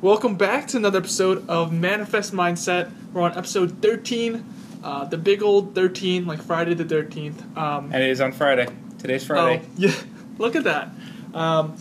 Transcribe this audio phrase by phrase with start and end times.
[0.00, 2.90] Welcome back to another episode of Manifest Mindset.
[3.12, 4.44] We're on episode 13,
[4.82, 7.56] uh, the big old 13, like Friday the 13th.
[7.56, 8.66] Um, And it is on Friday.
[8.98, 9.62] Today's Friday.
[9.62, 9.92] Oh, yeah,
[10.38, 10.90] look at that.
[11.34, 11.76] Um,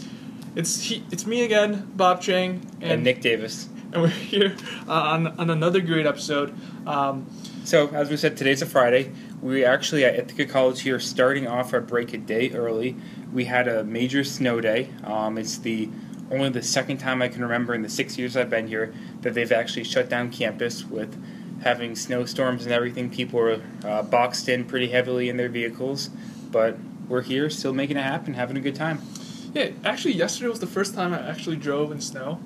[0.56, 3.70] it's he, it's me again, Bob Chang, and, and Nick Davis.
[3.94, 4.56] and we're here
[4.88, 6.54] uh, on, on another great episode.
[6.86, 7.26] Um,
[7.64, 9.12] So, as we said, today's a Friday.
[9.42, 12.98] We actually at Ithaca College here starting off our break a day early.
[13.32, 14.90] We had a major snow day.
[15.06, 15.90] Um, it's the
[16.32, 19.34] only the second time I can remember in the six years I've been here that
[19.34, 21.22] they've actually shut down campus with
[21.64, 23.10] having snowstorms and everything.
[23.10, 26.10] People were uh, boxed in pretty heavily in their vehicles,
[26.52, 29.02] but we're here still making it happen, having a good time.
[29.54, 32.40] yeah, actually, yesterday was the first time I actually drove in snow,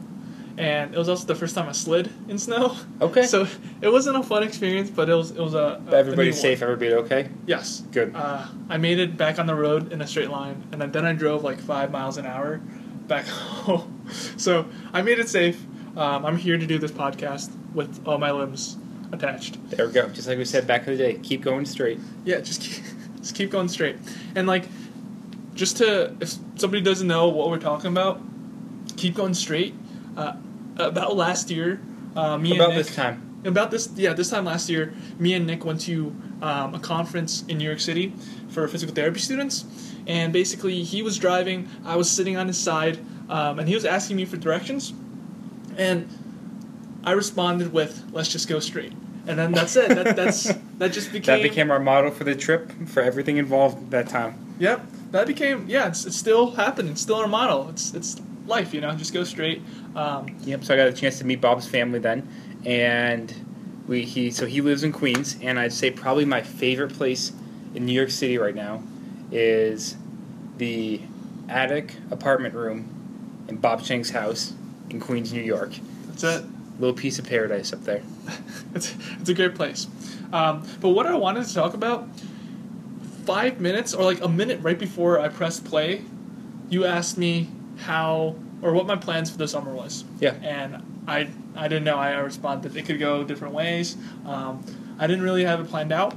[0.58, 2.77] and it was also the first time I slid in snow.
[3.02, 3.25] Okay.
[3.25, 3.45] So
[3.81, 6.61] it wasn't a fun experience, but it was it was a, a Everybody's safe.
[6.61, 6.72] one.
[6.72, 7.30] Everybody okay?
[7.45, 7.84] Yes.
[7.91, 8.16] Good.
[8.16, 11.05] Uh, I made it back on the road in a straight line, and then, then
[11.05, 12.61] I drove like five miles an hour
[13.07, 13.25] back
[13.66, 14.07] home.
[14.38, 15.63] So I made it safe.
[15.98, 18.77] Um, I'm here to do this podcast with all my limbs
[19.11, 19.57] attached.
[19.69, 20.09] There we go.
[20.09, 22.00] Just like we said back in the day, keep going straight.
[22.25, 22.83] Yeah, just keep,
[23.17, 23.97] just keep going straight.
[24.36, 24.67] And like,
[25.53, 28.19] just to if somebody doesn't know what we're talking about,
[28.97, 29.75] keep going straight.
[30.17, 30.33] Uh,
[30.78, 31.80] about last year,
[32.16, 33.41] uh, me About and Nick, this time.
[33.45, 37.44] about this yeah this time last year me and nick went to um, a conference
[37.47, 38.13] in new york city
[38.50, 39.66] for physical therapy students
[40.08, 43.86] and basically he was driving i was sitting on his side um, and he was
[43.86, 44.94] asking me for directions.
[45.78, 46.08] And
[47.04, 48.94] i responded with let's just go straight.
[49.26, 49.90] And then that's it.
[49.90, 50.44] That, that's
[50.78, 54.56] that just became, That became our motto for the trip for everything involved that time.
[54.59, 54.86] yep.
[55.12, 56.92] That became yeah it's, it's still happening.
[56.92, 58.94] It's still our model it's it's life you know?
[58.94, 59.62] Just go straight.
[59.96, 60.64] Um, Yep.
[60.64, 62.28] So I got a chance to meet Bob's family then,
[62.66, 63.34] and
[63.88, 67.31] we he so he lives in Queens, and I'd say probably my favorite place
[67.74, 68.84] in New York City right now
[69.34, 69.98] is
[70.58, 71.02] the
[71.50, 74.53] attic apartment room in Bob Chang's house
[74.90, 75.73] in Queens, New York.
[76.08, 76.45] that's it
[76.80, 78.02] Little piece of paradise up there.
[78.75, 79.88] it's, it's a great place.
[80.31, 82.08] Um, but what I wanted to talk about,
[83.25, 86.02] five minutes or like a minute right before I pressed play,
[86.69, 90.03] you asked me how or what my plans for the summer was.
[90.19, 90.34] Yeah.
[90.41, 91.97] And I I didn't know.
[91.97, 93.96] I responded it could go different ways.
[94.25, 94.63] Um,
[94.97, 96.16] I didn't really have it planned out.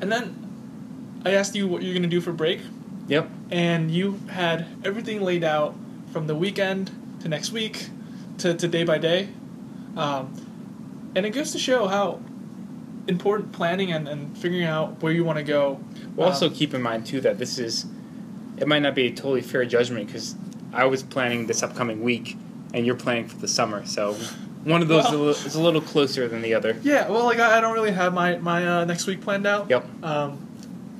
[0.00, 0.41] And then
[1.24, 2.60] I asked you what you're gonna do for break,
[3.08, 3.28] Yep.
[3.50, 5.74] and you had everything laid out
[6.12, 6.90] from the weekend
[7.20, 7.88] to next week
[8.38, 9.28] to, to day by day.
[9.96, 10.32] Um,
[11.14, 12.20] and it goes to show how
[13.08, 15.80] important planning and, and figuring out where you want to go.
[16.16, 17.86] Well, also um, keep in mind too that this is
[18.58, 20.34] it might not be a totally fair judgment because
[20.72, 22.36] I was planning this upcoming week,
[22.74, 23.84] and you're planning for the summer.
[23.86, 24.14] So
[24.64, 26.76] one of those is, a Well- little, is a little closer than the other.
[26.82, 29.68] yeah, well, like I, I don't really have my my uh, next week planned out.
[29.68, 29.84] Yep.
[30.04, 30.48] Um,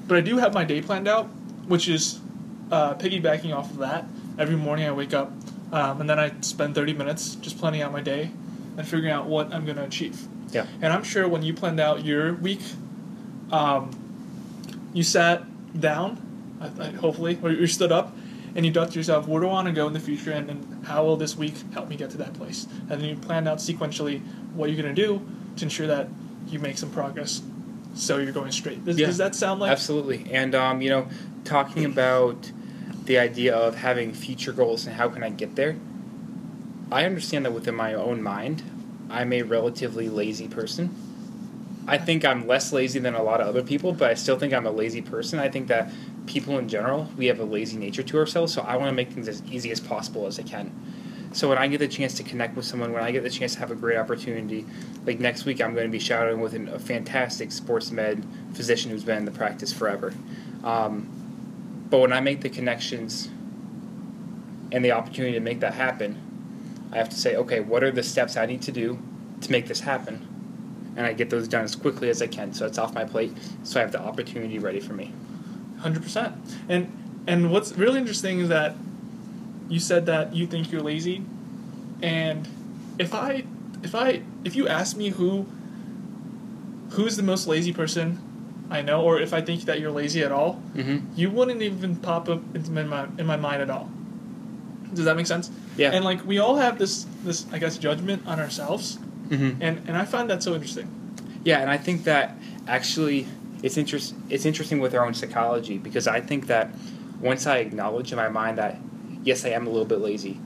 [0.07, 1.27] but I do have my day planned out,
[1.67, 2.21] which is
[2.71, 4.07] uh, piggybacking off of that.
[4.39, 5.33] Every morning I wake up,
[5.73, 8.31] um, and then I spend 30 minutes just planning out my day
[8.77, 10.27] and figuring out what I'm going to achieve.
[10.51, 10.67] Yeah.
[10.81, 12.61] And I'm sure when you planned out your week,
[13.51, 13.91] um,
[14.93, 15.45] you sat
[15.79, 16.21] down,
[16.61, 18.15] I, I, hopefully, or you stood up,
[18.55, 20.51] and you thought to yourself, where do I want to go in the future, and,
[20.51, 22.67] and how will this week help me get to that place?
[22.91, 24.23] And then you planned out sequentially
[24.55, 25.27] what you're going to do
[25.57, 26.09] to ensure that
[26.49, 27.43] you make some progress
[27.95, 28.85] so you're going straight.
[28.85, 29.07] Does, Yeah.
[29.07, 30.27] does that sound like Absolutely.
[30.33, 31.09] And um, you know,
[31.45, 32.51] talking about
[33.05, 35.77] the idea of having future goals and how can I get there,
[36.91, 38.63] I understand that within my own mind,
[39.11, 40.95] I'm a relatively lazy person.
[41.87, 44.53] I think I'm less lazy than a lot of other people, but I still think
[44.55, 45.39] I'm a lazy person.
[45.41, 45.91] I think that
[46.27, 49.11] people in general, we have a lazy nature to ourselves, so I want to make
[49.11, 50.71] things as easy as possible as I can.
[51.33, 53.55] So when I get the chance to connect with someone, when I get the chance
[53.55, 54.67] to have a great opportunity,
[55.07, 58.91] like next week, I'm going to be shadowing with an, a fantastic sports med physician
[58.91, 60.13] who's been in the practice forever.
[60.63, 61.09] Um,
[61.89, 63.29] but when I make the connections
[64.73, 66.21] and the opportunity to make that happen,
[66.93, 68.99] I have to say, okay, what are the steps I need to do
[69.41, 70.29] to make this happen?
[70.97, 73.33] And I get those done as quickly as I can, so it's off my plate,
[73.63, 75.13] so I have the opportunity ready for me.
[75.79, 76.35] Hundred percent.
[76.69, 76.93] And
[77.27, 78.75] and what's really interesting is that
[79.73, 81.25] you said that you think you're lazy,
[82.03, 82.47] and
[82.99, 83.45] if I
[83.83, 85.47] if I if you ask me who
[86.91, 88.19] who's the most lazy person
[88.71, 90.99] I know, or if I think that you're lazy at all, Mm-hmm.
[91.17, 93.89] you wouldn't even pop up into my in my mind at all.
[94.95, 95.51] Does that make sense?
[95.77, 95.93] Yeah.
[95.95, 98.99] And like we all have this this I guess judgment on ourselves,
[99.29, 99.63] mm-hmm.
[99.63, 100.89] and and I find that so interesting.
[101.45, 102.37] Yeah, and I think that
[102.69, 103.27] actually
[103.63, 106.67] it's interest it's interesting with our own psychology because I think that
[107.21, 108.77] once I acknowledge in my mind that
[109.25, 110.39] yes, I am a little bit lazy,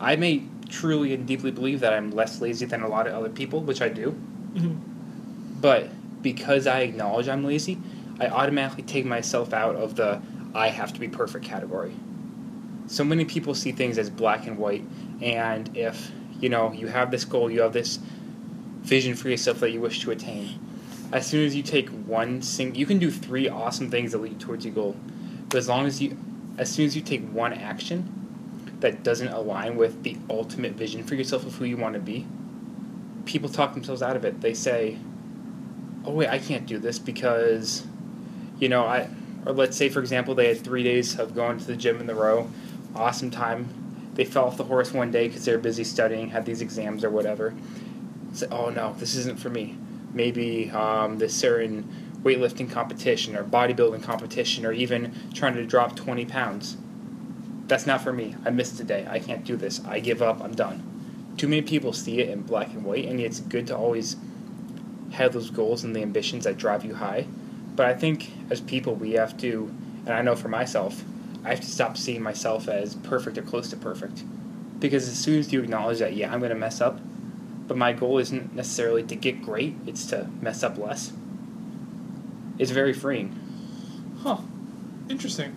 [0.00, 3.30] I may truly and deeply believe that I'm less lazy than a lot of other
[3.30, 4.14] people, which I do.
[4.54, 4.76] Mhm.
[5.60, 5.88] But
[6.22, 7.78] because I acknowledge I'm lazy,
[8.20, 10.20] I automatically take myself out of the
[10.54, 11.92] I have to be perfect category.
[12.86, 14.84] So many people see things as black and white,
[15.20, 17.98] and if You know, you have this goal, you have this
[18.82, 20.58] vision for yourself that you wish to attain.
[21.12, 24.38] As soon as you take one sing, you can do three awesome things that lead
[24.38, 24.96] towards your goal.
[25.48, 26.16] But as long as you,
[26.58, 28.08] as soon as you take one action
[28.80, 32.26] that doesn't align with the ultimate vision for yourself of who you want to be,
[33.24, 34.40] people talk themselves out of it.
[34.40, 34.98] They say,
[36.04, 37.86] "Oh wait, I can't do this because,
[38.58, 39.08] you know, I."
[39.46, 42.06] Or let's say, for example, they had three days of going to the gym in
[42.06, 42.50] the row,
[42.94, 43.68] awesome time.
[44.14, 47.04] They fell off the horse one day because they were busy studying, had these exams
[47.04, 47.54] or whatever.
[48.32, 49.76] Say, "Oh no, this isn't for me."
[50.12, 51.88] Maybe um, this certain
[52.22, 56.76] weightlifting competition or bodybuilding competition or even trying to drop 20 pounds.
[57.68, 58.34] That's not for me.
[58.44, 59.06] I missed a day.
[59.08, 59.84] I can't do this.
[59.84, 60.42] I give up.
[60.42, 61.34] I'm done.
[61.36, 64.16] Too many people see it in black and white, and it's good to always
[65.12, 67.26] have those goals and the ambitions that drive you high.
[67.76, 69.72] But I think as people, we have to,
[70.06, 71.04] and I know for myself,
[71.44, 74.24] I have to stop seeing myself as perfect or close to perfect.
[74.80, 76.98] Because as soon as you acknowledge that, yeah, I'm going to mess up,
[77.68, 81.12] but my goal isn't necessarily to get great, it's to mess up less.
[82.58, 83.38] It's very freeing.
[84.22, 84.38] Huh.
[85.08, 85.54] Interesting.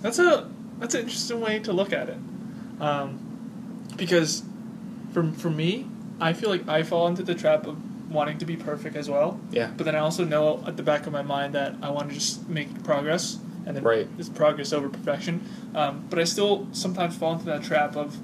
[0.00, 0.49] That's a
[0.80, 2.18] that's an interesting way to look at it.
[2.80, 3.18] Um,
[3.96, 4.42] because
[5.12, 5.86] for for me,
[6.20, 7.76] I feel like I fall into the trap of
[8.10, 9.38] wanting to be perfect as well.
[9.52, 9.70] Yeah.
[9.76, 12.14] But then I also know at the back of my mind that I want to
[12.14, 14.08] just make progress, and then Right.
[14.18, 15.42] it's progress over perfection.
[15.74, 18.16] Um, but I still sometimes fall into that trap of,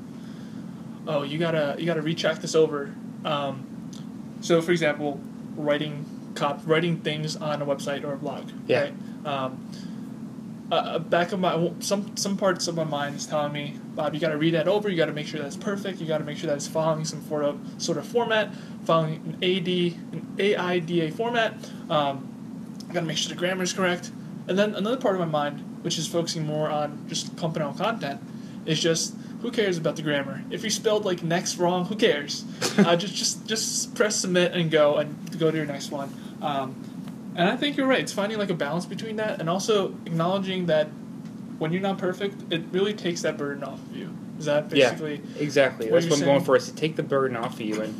[1.07, 2.93] oh, you gotta you gotta recheck this over.
[3.25, 3.65] Um,
[4.41, 5.21] so, for example,
[5.57, 6.05] writing
[6.35, 8.51] cop writing things on a website or a blog.
[8.67, 8.81] Yeah.
[8.83, 8.95] Right?
[9.25, 9.69] Um,
[10.71, 14.21] uh, back of my some some parts of my mind is telling me, Bob, you
[14.21, 14.89] got to read that over.
[14.89, 16.01] You got to make sure that's perfect.
[16.01, 18.53] You got to make sure that it's following some sort of sort of format,
[18.85, 21.55] following an AD an AIDA format.
[21.89, 22.33] Um,
[22.89, 24.11] I got to make sure the grammar is correct.
[24.49, 27.77] And then another part of my mind, which is focusing more on just pumping out
[27.77, 28.21] content,
[28.65, 30.43] is just who cares about the grammar?
[30.51, 32.45] If you spelled like next wrong, who cares?
[32.79, 36.13] uh, just just just press submit and go and go to your next one.
[36.43, 36.75] Um,
[37.37, 38.01] and I think you're right.
[38.01, 40.89] It's finding like a balance between that and also acknowledging that
[41.59, 44.15] when you're not perfect, it really takes that burden off of you.
[44.39, 45.43] Is that basically Yeah.
[45.43, 45.91] Exactly.
[45.91, 47.81] What That's what I'm going for is to take the burden off of you.
[47.81, 47.95] And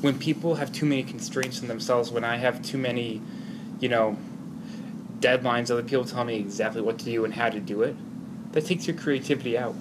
[0.00, 3.20] when people have too many constraints on themselves, when I have too many,
[3.80, 4.16] you know,
[5.20, 7.96] deadlines, other people tell me exactly what to do and how to do it,
[8.52, 9.74] that takes your creativity out.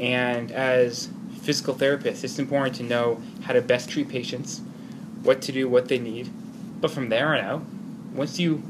[0.00, 1.10] And as
[1.40, 4.60] physical therapists, it's important to know how to best treat patients,
[5.22, 6.30] what to do, what they need.
[6.80, 7.62] But from there on out,
[8.14, 8.62] once you,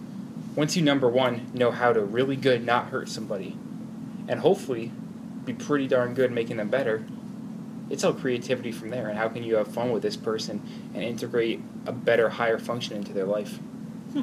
[0.54, 3.56] once you number one know how to really good not hurt somebody,
[4.28, 4.92] and hopefully
[5.44, 7.04] be pretty darn good making them better,
[7.90, 9.08] it's all creativity from there.
[9.08, 10.62] And how can you have fun with this person
[10.94, 13.56] and integrate a better higher function into their life?
[14.12, 14.22] Hmm.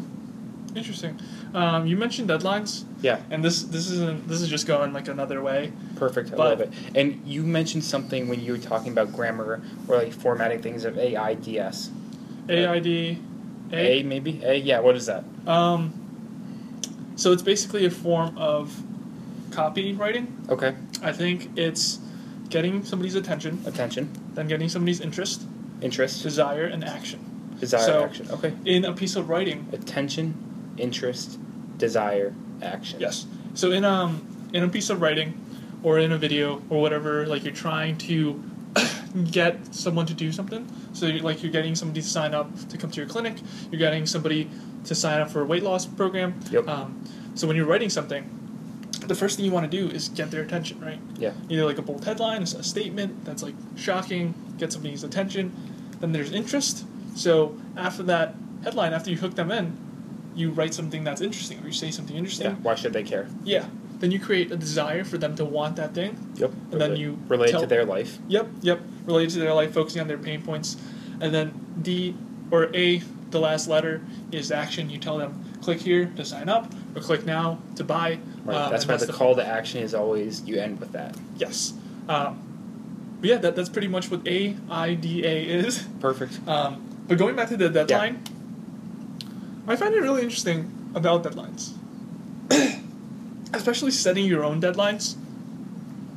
[0.76, 1.20] Interesting.
[1.54, 3.22] Um, you mentioned deadlines, yeah.
[3.32, 5.72] And this this isn't this is just going like another way.
[5.96, 6.32] perfect.
[6.32, 6.72] I But- love it.
[6.96, 10.98] And you mentioned something when you were talking about grammar or like formatting things of
[11.00, 11.90] aids
[12.48, 13.18] AID,
[13.72, 14.42] a maybe?
[14.44, 15.24] A yeah what is that?
[15.48, 15.94] Um,
[17.16, 18.82] so it's basically a form of
[19.50, 20.28] copywriting.
[20.50, 20.76] okay.
[21.02, 22.00] I think it's
[22.50, 24.10] getting somebody's attention, attention.
[24.34, 25.44] Then getting somebody's interest,
[25.82, 26.24] interest.
[26.24, 27.20] Desire, and action.
[27.60, 28.28] Desire So- action.
[28.32, 28.54] Okay.
[28.66, 29.68] in a piece of writing.
[29.74, 30.34] attention
[30.78, 31.38] interest
[31.78, 33.00] desire action.
[33.02, 33.26] Yes.
[33.54, 34.22] So in um
[34.54, 35.34] in a piece of writing,
[35.84, 38.42] or in a video, or whatever, like you're trying to
[39.32, 40.68] get someone to do something.
[40.94, 43.36] So you're, like you're getting somebody to sign up to come to your clinic.
[43.72, 44.50] You're getting somebody
[44.86, 46.40] to sign up for a weight loss program.
[46.52, 46.68] Yep.
[46.68, 47.04] Um,
[47.36, 48.36] so when you're writing something,
[49.08, 51.00] the first thing you want to do is get their attention, right?
[51.18, 51.34] Yeah.
[51.50, 55.56] Either like a bold headline, a statement that's like shocking, get somebody's attention.
[56.00, 56.86] Then there's interest.
[57.16, 59.78] So after that headline, after you hook them in,
[60.36, 62.48] you write something that's interesting, or you say something interesting.
[62.52, 63.66] yeah why should they care Yeah.
[64.00, 66.18] Then you create a desire for them to want that thing.
[66.36, 68.80] yep And then you relate tell- to their life Yep, yep.
[69.06, 70.78] Related to their life, focusing on their pain points.
[71.22, 72.16] And then D
[72.52, 73.00] or A,
[73.32, 74.02] the last letter,
[74.32, 74.90] is action.
[74.90, 78.20] You tell them click here to sign up or click now to buy.
[78.46, 81.74] right Um, that's why the call to action is always you end with that Yes.
[82.08, 82.40] Um,
[83.22, 85.86] yeah, that, that's pretty much what A I D A is.
[86.00, 89.28] perfect Um, but going back to the deadline, yeah.
[89.68, 91.72] I find it really interesting about deadlines,
[93.54, 95.16] especially setting your own deadlines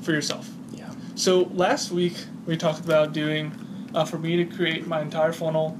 [0.02, 0.50] for yourself.
[0.72, 2.14] yeah So last week
[2.46, 3.52] we talked about doing
[3.94, 5.78] uh, for me to create my entire funnel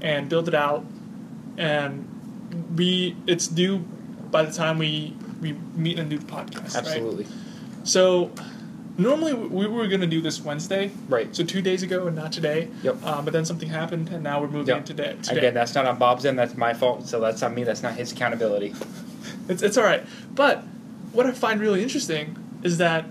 [0.00, 0.84] and build it out,
[1.58, 2.06] and
[2.76, 3.78] we it's due
[4.30, 6.74] by the time we we meet and do the podcast.
[6.74, 6.76] Right?
[6.76, 7.26] absolutely
[7.84, 8.30] So
[8.96, 12.32] normally we were going to do this Wednesday, right so two days ago and not
[12.32, 12.68] today.
[12.82, 13.02] Yep.
[13.04, 14.84] Um, but then something happened, and now we're moving Yep.
[14.86, 15.16] today.
[15.22, 15.38] today.
[15.38, 16.38] Again, that's not on Bob's end.
[16.38, 17.06] That's my fault.
[17.06, 17.62] So that's on me.
[17.64, 18.74] That's not his accountability.
[19.48, 20.04] It's, it's all right.
[20.34, 20.64] But
[21.12, 23.04] what I find really interesting is that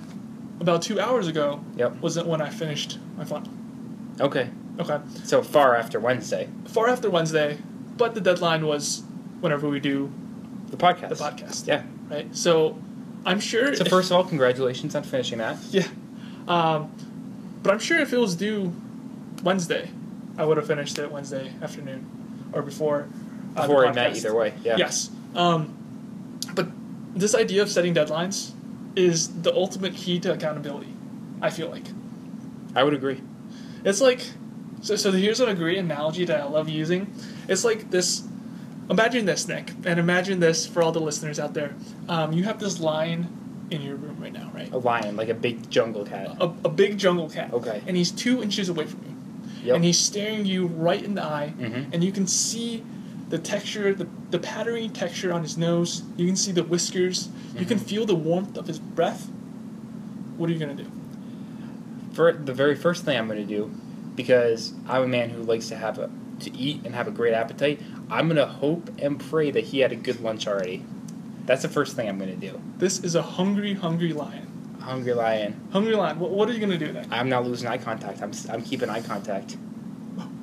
[0.60, 1.98] about two hours ago Yep.
[2.02, 3.50] wasn't when I finished my funnel.
[4.20, 4.50] Okay.
[4.80, 5.00] Okay.
[5.26, 7.58] So far after Wednesday, Far after Wednesday,
[7.98, 9.04] but the deadline was
[9.42, 10.12] whenever we do
[10.70, 11.10] the podcast.
[11.10, 11.68] the podcast.
[11.68, 11.84] Yeah.
[12.10, 12.34] Right.
[12.36, 12.78] So
[13.26, 13.76] I'm sure.
[13.76, 15.58] So if- first of all, congratulations on finishing that.
[15.72, 15.88] Yeah.
[16.48, 16.92] Um,
[17.64, 18.74] but I'm sure if it was due
[19.44, 19.90] Wednesday,
[20.38, 22.06] I would have finished it Wednesday afternoon
[22.54, 23.08] or before.
[23.56, 24.54] uh, Before we met, either way.
[24.64, 24.78] Yeah.
[24.78, 25.10] Yes.
[25.36, 25.76] Um,
[27.20, 28.52] this idea of setting deadlines
[28.96, 30.94] is the ultimate key to accountability.
[31.42, 31.86] I feel like
[32.76, 33.22] I would agree.
[33.86, 34.22] it's like
[34.82, 34.96] so.
[34.96, 37.14] So here's a great analogy that I love using.
[37.48, 38.24] It's like this.
[38.90, 41.76] Imagine this, Nick, and imagine this for all the listeners out there.
[42.08, 44.72] Um, you have this lion in your room right now, right?
[44.72, 46.36] A lion, like a big jungle cat.
[46.42, 47.54] A, a big jungle cat.
[47.54, 47.84] Okay.
[47.86, 49.16] And he's two inches away from you.
[49.68, 49.76] Yep.
[49.76, 51.94] And he's staring you right in the eye, Mhm.
[51.94, 52.84] and you can see
[53.30, 56.04] the texture, the, the patterny texture on his nose.
[56.18, 57.30] You can see the whiskers.
[57.58, 57.84] You can Mhm.
[57.84, 59.30] feel the warmth of his breath.
[60.38, 60.88] What are you gonna do?
[62.14, 63.72] For the very first thing I'm going to do,
[64.16, 66.10] because I'm a man who likes to have a
[66.42, 69.80] to eat and have a great appetite, I'm going to hope and pray that he
[69.80, 70.84] had a good lunch already.
[71.46, 72.60] That's the first thing I'm going to do.
[72.78, 74.48] This is a hungry, hungry lion.
[74.82, 75.60] Hungry lion.
[75.72, 76.18] Hungry lion.
[76.20, 77.08] What, what are you gonna do then?
[77.12, 78.22] I'm not losing eye contact.
[78.22, 79.58] I'm, I'm keeping eye contact.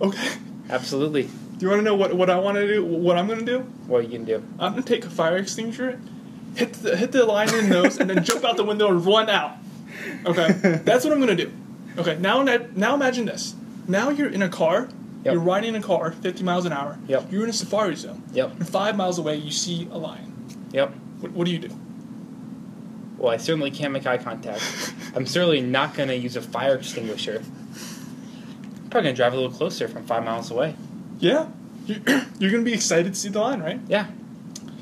[0.00, 0.28] Okay.
[0.70, 1.28] Absolutely.
[1.58, 2.84] Do you want to know what, what I want to do?
[2.84, 3.60] What I'm gonna do?
[3.86, 4.44] What are you going to do?
[4.58, 5.98] I'm gonna take a fire extinguisher,
[6.54, 9.04] hit the, hit the lion in the nose, and then jump out the window and
[9.04, 9.56] run out.
[10.26, 10.52] Okay,
[10.84, 11.50] that's what I'm gonna do.
[11.96, 13.54] Okay, now now imagine this.
[13.88, 14.88] Now you're in a car.
[15.24, 15.34] Yep.
[15.34, 16.98] You're riding in a car, 50 miles an hour.
[17.08, 17.32] Yep.
[17.32, 18.22] You're in a safari zone.
[18.32, 18.52] Yep.
[18.52, 20.32] And five miles away, you see a lion.
[20.70, 20.94] Yep.
[21.18, 21.76] What, what do you do?
[23.18, 24.62] Well, I certainly can't make eye contact.
[25.16, 27.42] I'm certainly not going to use a fire extinguisher.
[27.42, 30.76] I'm probably going to drive a little closer from five miles away.
[31.18, 31.48] Yeah,
[31.86, 31.98] you're,
[32.38, 33.80] you're gonna be excited to see the line, right?
[33.88, 34.06] Yeah.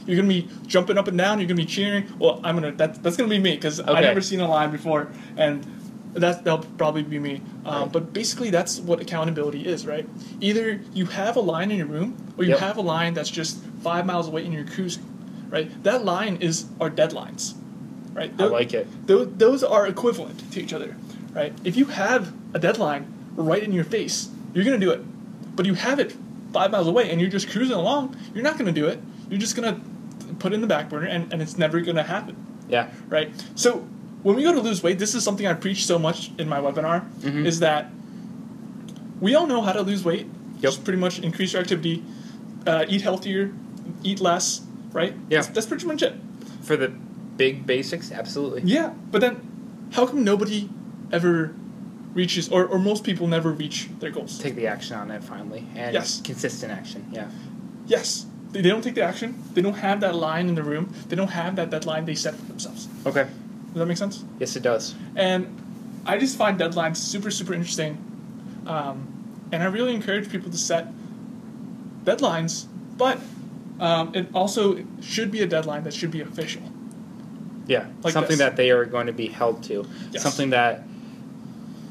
[0.06, 1.38] You're gonna be jumping up and down.
[1.40, 2.12] You're gonna be cheering.
[2.18, 2.72] Well, I'm gonna.
[2.72, 5.64] That's that's gonna be me because I've never seen a line before, and
[6.12, 7.40] that's that'll probably be me.
[7.64, 7.92] Um, Right.
[7.92, 10.06] But basically, that's what accountability is, right?
[10.40, 12.58] Either you have a line in your room, or you Yep.
[12.60, 15.04] have a line that's just five miles away and you're cruising,
[15.48, 15.70] right?
[15.84, 17.54] That line is our deadlines,
[18.12, 18.30] right?
[18.38, 18.86] I like it.
[19.06, 20.96] Those, those are equivalent to each other,
[21.32, 21.52] right?
[21.64, 25.00] If you have a deadline right in your face, you're gonna do it.
[25.54, 26.14] But you have it
[26.52, 29.00] five miles away and you're just cruising along, you're not gonna do it.
[29.28, 29.80] You're just gonna
[30.38, 32.36] put it in the back burner and, and it's never gonna happen,
[32.68, 32.88] Yeah.
[33.08, 33.30] right?
[33.54, 33.86] So
[34.22, 36.58] when we go to lose weight, this is something I preach so much in my
[36.60, 37.44] webinar, Mhm.
[37.44, 37.90] is that
[39.20, 40.26] we all know how to lose weight.
[40.54, 40.62] Yep.
[40.62, 42.02] Just pretty much increase your activity,
[42.66, 43.52] uh, eat healthier,
[44.02, 45.14] eat less, right?
[45.28, 45.38] Yeah.
[45.38, 46.14] That's, that's pretty much it.
[46.62, 46.88] For the
[47.36, 48.62] big basics, absolutely.
[48.64, 49.36] Yeah, but then
[49.92, 50.68] how come nobody
[51.12, 51.52] ever
[52.14, 54.38] reaches, or, or most people never reach their goals?
[54.38, 55.66] Take the action on it finally.
[55.74, 56.20] And Yes.
[56.22, 57.06] consistent action.
[57.12, 57.28] Yeah.
[57.86, 59.42] Yes, they, they don't take the action.
[59.52, 60.92] They don't have that line in the room.
[61.08, 62.88] They don't have that deadline they set for themselves.
[63.04, 63.24] Okay.
[63.24, 64.24] Does that make sense?
[64.38, 64.94] Yes, it does.
[65.16, 65.60] And
[66.06, 67.98] I just find deadlines super, super interesting.
[68.66, 69.08] Um,
[69.52, 70.88] and I really encourage people to set
[72.04, 72.66] deadlines,
[72.96, 73.18] but
[73.80, 76.62] um, it also should be a deadline that should be official.
[77.66, 77.86] Yeah.
[78.02, 78.38] Like Something this.
[78.38, 79.86] that they are going to be held to.
[80.12, 80.22] Yes.
[80.22, 80.84] Something that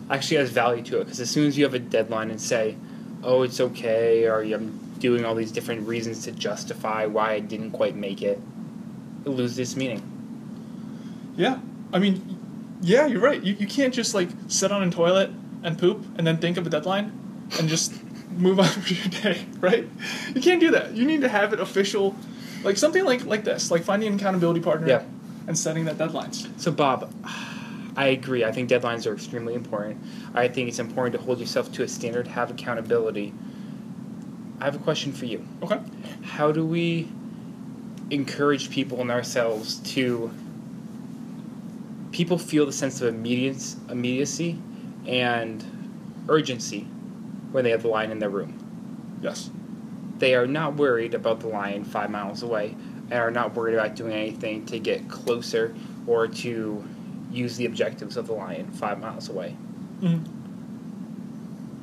[0.10, 1.06] actually has value to it.
[1.06, 2.76] Because as soon as you have a deadline and say,
[3.24, 7.72] oh, it's okay, or I'm doing all these different reasons to justify why I didn't
[7.72, 8.40] quite make it,
[9.26, 10.02] it loses its meaning.
[11.36, 11.60] Yeah,
[11.92, 12.38] I mean,
[12.82, 13.42] yeah, you're right.
[13.42, 15.32] You, you can't just like sit on a toilet
[15.64, 17.12] and poop and then think of a deadline
[17.60, 17.94] and just
[18.32, 19.88] move on with your day, right?
[20.36, 20.94] You can't do that.
[20.94, 22.16] You need to have it official,
[22.64, 25.04] like something like like this, like finding an accountability partner Yeah.
[25.48, 26.48] and setting that deadlines.
[26.60, 27.12] So, Bob,
[27.96, 28.44] I agree.
[28.44, 30.02] I think deadlines are extremely important.
[30.34, 33.34] I think it's important to hold yourself to a standard, have accountability.
[34.60, 35.46] I have a question for you.
[35.62, 35.80] Okay.
[36.24, 37.08] How do we
[38.10, 40.32] encourage people and ourselves to
[42.12, 44.60] people feel the sense of immediacy, immediacy
[45.06, 45.64] and
[46.30, 46.82] urgency
[47.52, 49.20] when they have the lion in their room?
[49.22, 49.52] Yes.
[50.18, 52.76] They are not worried about the lion five miles away
[53.12, 55.76] and are not worried about doing anything to get closer
[56.08, 56.84] or to
[57.34, 59.56] use the objectives of the lion five miles away.
[60.02, 60.20] Mhm.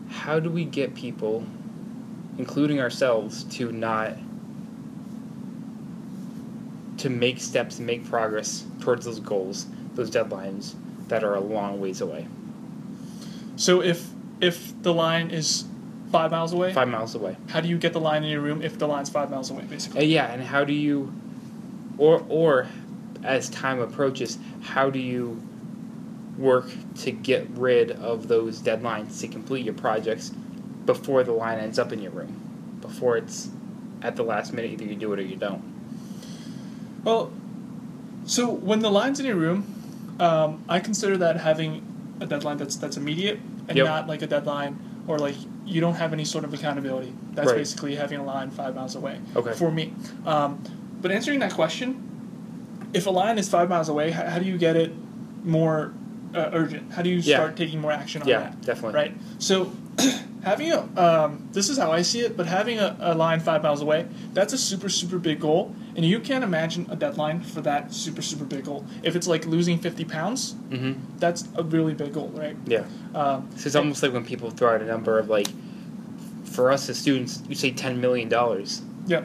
[0.08, 1.44] How do we get people,
[2.38, 4.12] including ourselves, to not
[6.98, 10.74] to make steps and make progress towards those goals, those deadlines
[11.08, 12.26] that are a long ways away,
[13.56, 14.08] So if
[14.40, 15.64] if the line is
[16.12, 17.36] five miles away, five miles away?
[17.48, 19.64] how do you get the line in your room if the line's five miles away,
[19.68, 20.00] basically?
[20.00, 21.12] Uh, yeah, and how do you,
[21.98, 22.68] or or
[23.24, 25.40] as time approaches, how do you
[26.38, 30.30] work to get rid of those deadlines to complete your projects
[30.86, 33.50] before the line ends up in your room, before it's
[34.02, 35.62] at the last minute either you do it or you don't.
[37.04, 37.30] Well,
[38.24, 41.82] so when the line's in your room, um, I consider that having
[42.20, 43.86] a deadline that's that's immediate and Yep.
[43.86, 45.34] not like a deadline or like
[45.64, 47.12] you don't have any sort of accountability.
[47.32, 47.56] That's Right.
[47.58, 49.18] basically having a line five miles away.
[49.36, 49.52] Okay.
[49.52, 49.92] For me,
[50.26, 50.58] um,
[51.00, 52.02] but answering that question,
[52.92, 54.92] if a line is five miles away, how, how do you get it
[55.44, 55.92] more
[56.34, 56.92] uh, urgent?
[56.92, 57.36] How do you Yeah.
[57.36, 58.60] start taking more action on yeah, that?
[58.62, 58.94] definitely.
[58.94, 59.14] Right.
[59.38, 59.72] So
[60.44, 63.62] having a um, this is how I see it, but having a, a line five
[63.62, 67.60] miles away, that's a super super big goal, and you can't imagine a deadline for
[67.62, 68.84] that super super big goal.
[69.02, 72.56] If it's like losing fifty pounds, hmm that's a really big goal, right?
[72.66, 72.84] Yeah.
[73.14, 75.48] Um, So it's almost like when people throw out a number of like,
[76.44, 78.82] for us as students, you say ten million dollars.
[79.06, 79.22] yeah.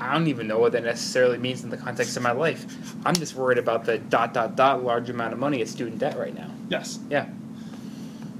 [0.00, 2.66] I don't even know what that necessarily means in the context of my life.
[3.04, 6.16] I'm just worried about the dot dot dot large amount of money of student debt
[6.16, 6.50] right now.
[6.68, 6.98] Yes.
[7.10, 7.26] Yeah.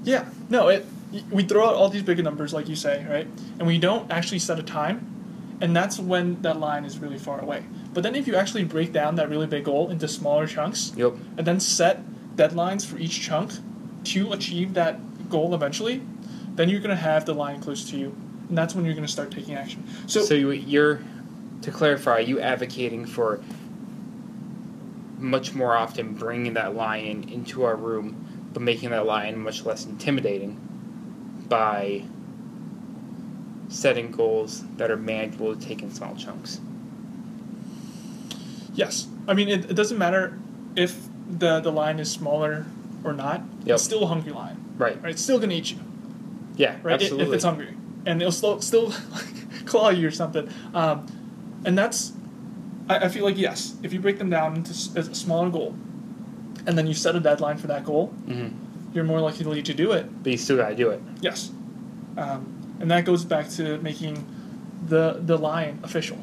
[0.05, 0.27] Yeah.
[0.49, 0.69] No.
[0.69, 0.87] It.
[1.31, 3.27] We throw out all these big numbers, like you say, right?
[3.59, 7.41] And we don't actually set a time, and that's when that line is really far
[7.41, 7.65] away.
[7.95, 11.15] But then, if you actually break down that really big goal into smaller chunks, Yep.
[11.39, 12.03] and then set
[12.37, 13.53] deadlines for each chunk
[14.05, 15.01] to achieve that
[15.31, 16.03] goal eventually,
[16.57, 18.15] then you're going to have the line close to you,
[18.51, 19.83] and that's when you're going to start taking action.
[20.07, 21.01] So, So, you, you're,
[21.71, 23.41] to clarify, are you advocating for
[25.19, 29.85] much more often bringing that lion into our room, but making that lion much less
[29.85, 30.55] intimidating
[31.49, 32.03] by
[33.69, 36.61] setting goals that are manageable to take in small chunks?
[38.75, 40.39] yes, I mean it, it doesn't matter
[40.77, 40.97] if
[41.29, 42.65] the the line is smaller
[43.05, 43.43] or not.
[43.65, 43.75] Yep.
[43.75, 45.03] It's still a hungry lion, Right.
[45.03, 45.11] right?
[45.11, 45.79] It's still going to eat you,
[46.57, 46.95] Yeah, right?
[46.95, 47.27] If- absolutely.
[47.27, 47.75] If it's hungry,
[48.07, 48.93] and it'll still still
[49.67, 50.49] claw you or something.
[50.75, 51.07] Um,
[51.69, 52.13] and that's,
[52.89, 55.77] I, I feel like yes, if you break them down into s- a smaller goal,
[56.67, 58.49] and then you set a deadline for that goal, hmm
[58.95, 61.01] you're more likely to do it But you still got to do it.
[61.21, 61.51] Yes,
[62.17, 62.41] um,
[62.81, 64.25] and that goes back to making
[64.89, 66.17] the the line official,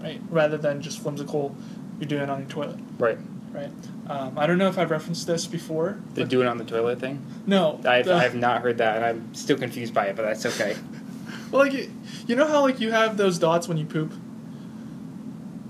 [0.00, 0.20] right?
[0.30, 1.54] Rather than just whimsical,
[1.98, 3.18] you're doing it on your toilet, Right.
[3.52, 3.70] right?
[4.08, 5.98] Um, I don't know if I've referenced this before.
[6.14, 7.18] The do it on the toilet thing?
[7.46, 10.46] no, I've, the- I've not heard that, and I'm still confused by it, but that's
[10.46, 10.76] okay.
[11.50, 11.72] well, like
[12.28, 14.12] you know how like you have those dots when you poop.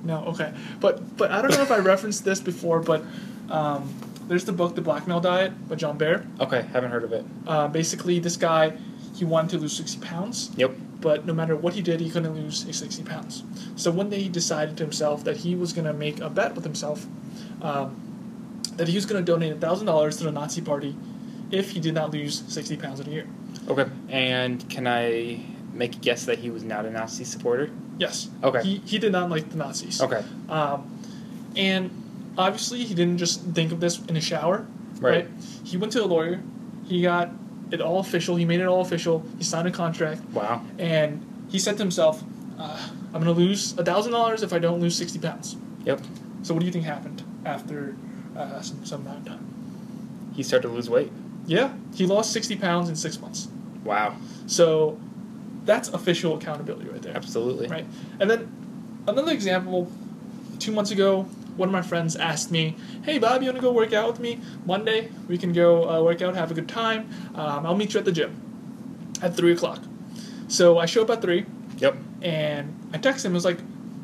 [0.05, 3.03] No, okay, but but I don't know if I referenced this before, but
[3.51, 3.93] um,
[4.29, 6.27] there's the book The Blackmail Diet by John Bear.
[6.41, 7.25] Okay, haven't heard of it.
[7.47, 8.77] Uh, basically, this guy
[9.15, 10.51] he wanted to lose sixty pounds.
[10.57, 10.73] Yep.
[11.01, 13.43] but no matter what he did, he couldn't lose his 60 pounds.
[13.77, 16.55] So one day he decided to himself that he was going to make a bet
[16.55, 17.07] with himself
[17.61, 18.01] um,
[18.77, 20.97] that he was going to donate $1,000 to the Nazi party
[21.51, 23.27] if he did not lose 60 pounds in a year.
[23.69, 23.85] Okay.
[24.09, 27.71] And can I make a guess that he was not a Nazi supporter?
[27.99, 28.29] Yes.
[28.43, 28.63] Okay.
[28.63, 30.01] He, he did not like the Nazis.
[30.01, 30.25] Okay.
[30.49, 30.99] Um,
[31.57, 31.91] and
[32.37, 34.67] obviously, he didn't just think of this in a shower.
[35.01, 35.29] Right.
[35.65, 36.41] He went to a lawyer.
[36.87, 37.31] He got
[37.71, 38.37] it all official.
[38.37, 39.25] He made it all official.
[39.39, 40.23] He signed a contract.
[40.31, 40.65] Wow.
[40.79, 42.23] And he said to himself,
[42.59, 45.57] uh, I'm going to lose a $1,000 if I don't lose 60 pounds.
[45.85, 46.01] Yep.
[46.43, 47.97] So what do you think happened after
[48.37, 50.33] uh, some, some amount of time?
[50.35, 51.13] He started to lose weight.
[51.47, 53.49] Yeah, he lost 60 pounds in six months.
[53.85, 54.17] Wow.
[54.47, 54.99] So
[55.65, 57.17] that's official accountability right there.
[57.17, 57.69] Absolutely.
[57.69, 57.87] Right.
[58.21, 58.51] And then
[59.07, 59.91] another example,
[60.59, 61.23] two months ago,
[61.57, 64.21] one of my friends asked me, Hey, Bob, you want to go work out with
[64.21, 65.11] me Monday?
[65.29, 67.09] We can go uh, work out, have a good time.
[67.35, 68.41] Um, I'll meet you at the gym
[69.23, 69.81] at 3 o'clock.
[70.49, 71.47] So I show up at 3,
[71.79, 71.97] Yep.
[72.23, 73.33] and I text him.
[73.33, 73.59] I was like,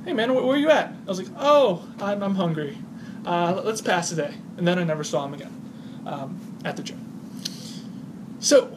[0.05, 2.79] "Hey man, where, where are you at?" I was like, "Oh, I'm, I'm hungry.
[3.27, 6.83] Uh, let's pass the day." And then I never saw him again um, at the
[6.83, 6.99] gym.
[8.41, 8.77] So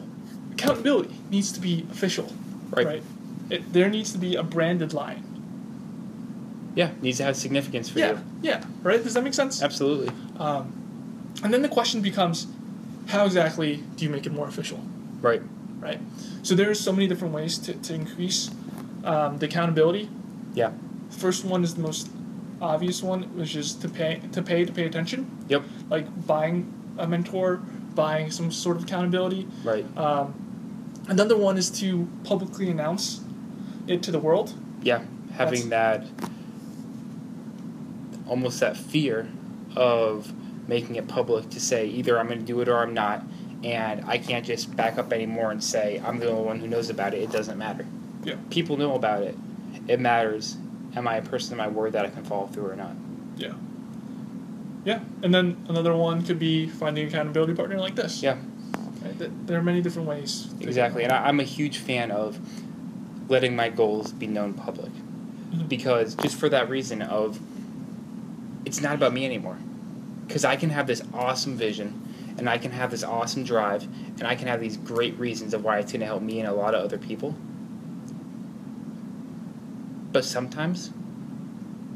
[0.52, 2.30] accountability needs to be official,
[2.76, 3.02] Right.
[3.50, 5.22] It, there needs to be a branded line.
[6.74, 6.90] Yeah.
[7.02, 8.18] Needs to have significance for Yeah, you.
[8.42, 9.02] yeah, right.
[9.02, 9.62] Does that make sense?
[9.62, 10.10] Absolutely.
[10.38, 10.72] Um,
[11.42, 12.46] and then the question becomes,
[13.06, 14.80] how exactly do you make it more official?
[15.20, 15.42] Right.
[15.78, 16.00] Right.
[16.42, 18.50] So there are so many different ways to, to increase
[19.04, 20.08] um, the accountability.
[20.54, 20.72] Yeah.
[21.10, 22.08] First one is the most
[22.62, 25.44] obvious one, which is to pay to pay to pay attention.
[25.48, 25.62] Yep.
[25.90, 27.56] Like buying a mentor,
[27.94, 29.46] buying some sort of accountability.
[29.62, 29.84] Right.
[29.96, 30.34] Um,
[31.08, 33.20] another one is to publicly announce
[33.86, 34.54] it to the world.
[34.82, 35.02] Yeah.
[35.32, 36.06] Having that
[38.26, 39.28] almost that fear
[39.76, 40.32] of
[40.68, 43.22] making it public to say either I'm going to do it or I'm not,
[43.62, 46.90] and I can't just back up anymore and say I'm the only one who knows
[46.90, 47.22] about it.
[47.22, 47.86] It doesn't matter.
[48.22, 48.36] Yeah.
[48.50, 49.36] People know about it.
[49.88, 50.56] It matters.
[50.96, 52.92] Am I a person of my word that I can follow through or not?
[53.36, 53.54] Yeah.
[54.84, 58.22] Yeah, and then another one could be finding accountability partner like this.
[58.22, 58.36] Yeah.
[59.04, 59.46] Right?
[59.46, 60.48] There are many different ways.
[60.60, 62.38] Exactly, and I, I'm a huge fan of
[63.28, 64.90] letting my goals be known public
[65.52, 65.68] Mhm.
[65.68, 67.38] because just for that reason of
[68.66, 69.56] it's not about me anymore
[70.26, 72.00] because I can have this awesome vision
[72.38, 73.84] and I can have this awesome drive
[74.18, 76.48] and I can have these great reasons of why it's going to help me and
[76.48, 77.34] a lot of other people.
[80.12, 80.90] But sometimes,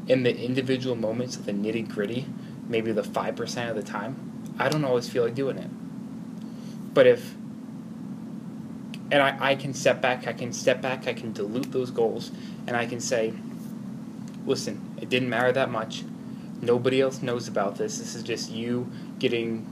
[0.07, 2.25] in the individual moments of the nitty gritty,
[2.67, 4.15] maybe the 5% of the time,
[4.57, 5.69] I don't always feel like doing it.
[6.93, 7.33] But if
[9.11, 12.31] and I, I can step back, I can step back, I can dilute those goals,
[12.67, 13.33] and I can say,
[14.45, 16.03] listen, it didn't matter that much.
[16.61, 17.97] Nobody else knows about this.
[17.97, 19.65] This is just you getting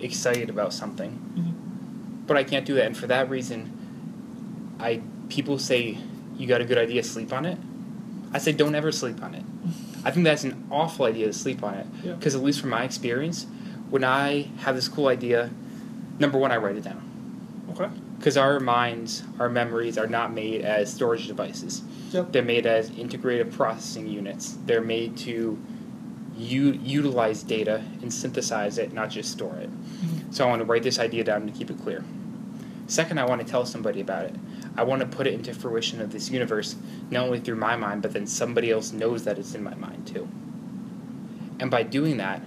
[0.00, 1.12] excited about something.
[1.36, 2.26] Mhm.
[2.26, 3.72] But I can't do that, and for that reason,
[4.80, 5.98] I people say
[6.36, 7.58] you got a good idea, sleep on it.
[8.32, 9.44] I say don't ever sleep on it.
[10.04, 12.12] I think that's an awful idea to sleep on it Yeah.
[12.14, 13.46] because at least from my experience,
[13.90, 15.50] when I have this cool idea,
[16.18, 17.02] number one, I write it down
[17.70, 17.88] Okay.
[18.18, 21.82] because our minds, our memories are not made as storage devices.
[22.12, 22.32] Yep.
[22.32, 24.56] They're made as integrated processing units.
[24.66, 25.58] They're made to
[26.36, 29.70] u- utilize data and synthesize it, not just store it.
[29.70, 30.34] Mhm.
[30.34, 32.04] So I want to write this idea down to keep it clear.
[32.86, 34.34] Second, I want to tell somebody about it.
[34.76, 36.76] I want to put it into fruition of this universe,
[37.10, 40.06] not only through my mind, but then somebody else knows that it's in my mind
[40.06, 40.28] too.
[41.60, 42.40] And by doing that,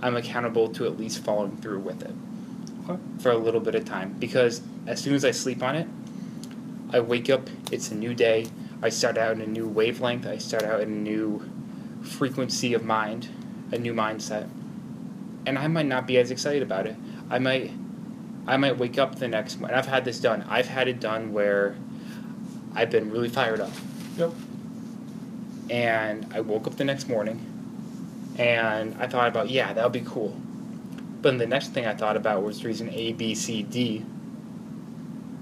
[0.00, 2.14] I'm accountable to at least following through with it
[2.88, 3.00] Okay.
[3.18, 4.14] for a little bit of time.
[4.18, 5.86] Because as soon as I sleep on it,
[6.90, 8.46] I wake up, it's a new day,
[8.82, 11.42] I start out in a new wavelength, I start out in a new
[12.02, 13.28] frequency of mind,
[13.72, 14.48] a new mindset.
[15.44, 16.96] And I might not be as excited about it.
[17.28, 17.72] I might
[18.46, 19.76] I might wake up the next morning.
[19.76, 20.42] I've had this done.
[20.48, 21.76] I've had it done where
[22.74, 23.72] I've been really fired up.
[24.16, 24.32] Yep.
[25.68, 27.44] And I woke up the next morning
[28.38, 30.40] and I thought about, yeah, that would be cool.
[31.20, 34.04] But then the next thing I thought about was reason A, B, C, D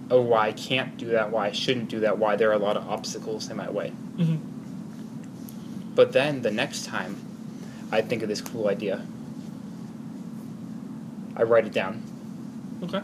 [0.09, 2.59] of why I can't do that, why I shouldn't do that, why there are a
[2.59, 3.91] lot of obstacles in my way.
[3.91, 4.37] hmm
[5.95, 7.17] But then the next time
[7.91, 9.05] I think of this cool idea,
[11.37, 12.03] I write it down.
[12.83, 13.03] Okay.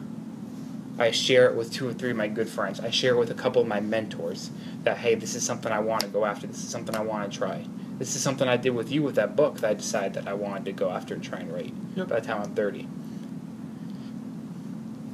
[0.99, 2.79] I share it with two or three of my good friends.
[2.79, 4.51] I share it with a couple of my mentors
[4.85, 6.47] that, hey, this is something I want to go after.
[6.47, 7.65] This is something I want to try.
[7.99, 10.35] This is something I did with you with that book that I decided that I
[10.35, 12.09] wanted to go after and try and write Yep.
[12.09, 12.89] by the time I'm 30.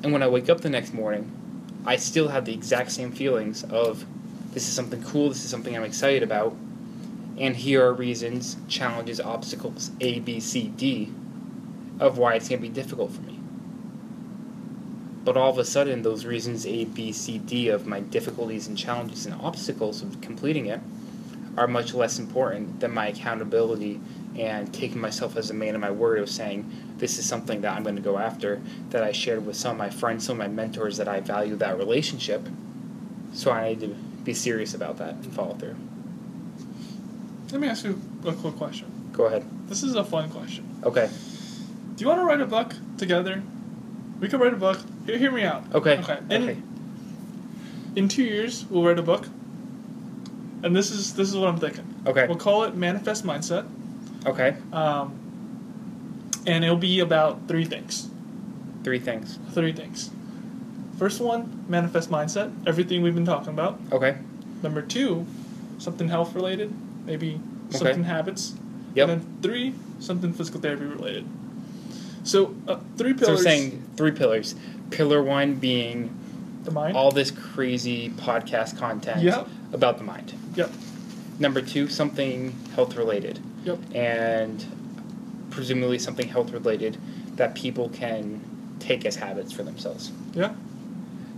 [0.02, 1.30] And when I wake up the next morning,
[1.84, 4.06] I still have the exact same feelings of
[4.52, 6.56] this is something cool, this is something I'm excited about,
[7.36, 11.12] and here are reasons, challenges, obstacles, A, B, C, D,
[12.00, 13.38] of why it's going to be difficult for me.
[15.24, 18.78] But all of a sudden, those reasons A, B, C, D of my difficulties and
[18.78, 20.80] challenges and obstacles of completing it
[21.58, 24.00] are much less important than my accountability
[24.36, 27.76] and taking myself as a man of my word of saying, this is something that
[27.76, 30.46] I'm going to go after, that I shared with some of my friends, some of
[30.46, 32.46] my mentors, that I value that relationship.
[33.32, 33.88] So I need to
[34.22, 35.74] be serious about that and follow through.
[37.50, 39.10] Let me ask you a quick question.
[39.12, 39.44] Go ahead.
[39.68, 40.80] This is a fun question.
[40.84, 41.10] Okay.
[41.96, 43.42] Do you want to write a book together?
[44.20, 44.78] We could write a book.
[45.06, 45.64] Hear, hear me out.
[45.74, 45.98] Okay.
[45.98, 46.18] Okay.
[46.30, 46.58] In, Okay.
[47.96, 49.26] in two years, we'll write a book.
[50.62, 51.84] And this is this is what I'm thinking.
[52.06, 52.26] Okay.
[52.26, 53.66] We'll call it Manifest Mindset.
[54.26, 54.56] Okay.
[54.72, 55.18] Um,
[56.46, 58.08] and it'll be about three things.
[58.84, 59.38] Three things.
[59.52, 60.10] Three things.
[60.98, 62.52] First one, manifest mindset.
[62.66, 63.78] Everything we've been talking about.
[63.92, 64.16] Okay.
[64.62, 65.26] Number two,
[65.78, 66.72] something health related.
[67.06, 67.78] Maybe Okay.
[67.78, 68.54] something habits.
[68.94, 69.08] Yep.
[69.08, 71.26] And then three, something physical therapy related.
[72.24, 73.42] So uh, three So we're pillars.
[73.42, 74.54] saying three pillars.
[74.90, 76.10] Pillar one being
[76.64, 76.96] the mind.
[76.96, 79.48] all this crazy podcast content Yep.
[79.72, 80.34] About the mind.
[80.54, 80.70] Yep.
[81.38, 83.38] Number two, something health related.
[83.64, 83.78] Yep.
[83.94, 84.64] And
[85.50, 86.96] presumably something health related
[87.36, 88.40] that people can
[88.80, 90.12] take as habits for themselves.
[90.34, 90.54] Yeah.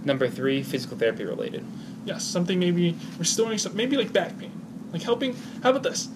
[0.04, 1.64] Number three, physical therapy related.
[2.04, 2.24] Yes.
[2.24, 4.52] Something maybe restoring some maybe like back pain.
[4.92, 5.36] Like helping.
[5.62, 6.08] How about this?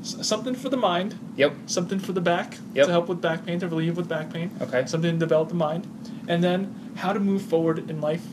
[0.00, 1.18] S- something for the mind.
[1.36, 1.54] Yep.
[1.66, 2.86] Something for the back Yep.
[2.86, 4.50] to help with back pain to relieve with back pain.
[4.60, 4.86] Okay.
[4.86, 5.86] something to develop the mind,
[6.28, 8.24] and then how to move forward in life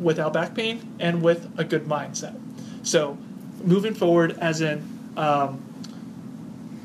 [0.00, 2.38] without back pain and with a good mindset.
[2.82, 3.18] So,
[3.62, 4.82] moving forward, as in,
[5.16, 5.62] um,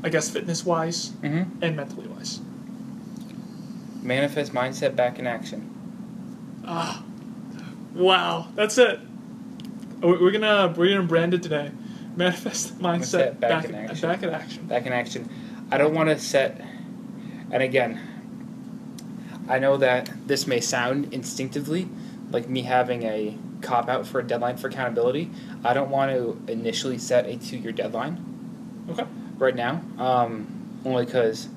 [0.04, 1.64] I guess, fitness wise Mm-hmm.
[1.64, 2.40] and mentally wise.
[4.02, 5.70] Manifest mindset back in action.
[6.66, 7.04] Ah,
[7.94, 9.00] wow, that's it.
[10.02, 11.70] We're gonna we're gonna brand it today.
[12.16, 14.10] Manifest mindset back back in action.
[14.10, 14.66] back in action.
[14.66, 15.30] Back in action.
[15.72, 16.60] I don't want to set.
[17.52, 18.00] And again,
[19.48, 21.88] I know that this may sound instinctively
[22.32, 25.30] like me having a cop out for a deadline for accountability.
[25.64, 28.26] I don't want to initially set a two year deadline
[28.90, 29.06] Okay.
[29.38, 30.48] right now, um,
[30.86, 31.48] only because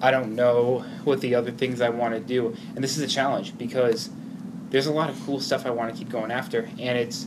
[0.00, 2.56] I don't know what the other things I want to do.
[2.74, 4.10] And this is a challenge because
[4.70, 7.26] there's a lot of cool stuff I want to keep going after, and it's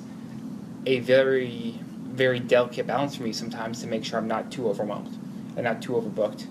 [0.85, 5.17] a very, very delicate balance for me sometimes to make sure I'm not too overwhelmed
[5.55, 6.45] and not too overbooked.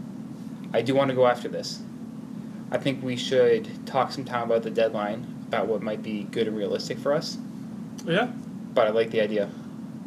[0.72, 1.80] I do want to go after this.
[2.70, 6.56] I think we should talk sometime about the deadline, about what might be good and
[6.56, 7.36] realistic for us.
[8.06, 8.26] Yeah,
[8.72, 9.50] But I like the idea.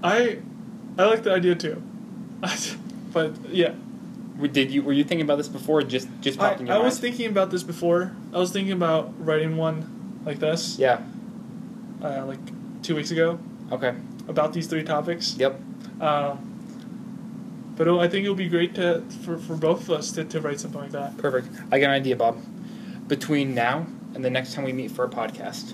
[0.02, 0.40] I
[0.98, 1.82] I like the idea too.
[3.14, 3.74] but yeah,
[4.52, 5.80] Did you were you thinking about this before?
[5.80, 6.86] Or just just I, in your I mind?
[6.86, 8.14] was thinking about this before.
[8.34, 10.80] I was thinking about writing one like this.
[10.80, 11.02] yeah.
[12.02, 12.40] uh, like
[12.82, 13.38] two weeks ago
[13.72, 13.94] Okay.
[14.30, 15.36] about these three topics.
[15.38, 15.60] Yep.
[16.00, 16.50] Um,
[17.76, 20.40] but I think it would be great to for, for both of us to, to
[20.40, 21.18] write something like that.
[21.18, 21.48] Perfect.
[21.72, 22.38] I got an idea, Bob.
[23.08, 25.74] Between now and the next time we meet for a podcast,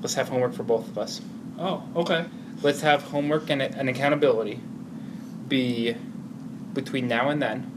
[0.00, 1.20] let's have homework for both of us.
[1.58, 2.24] Oh, okay.
[2.62, 4.60] Let's have homework and, and accountability
[5.48, 5.94] be
[6.74, 7.70] between now and then.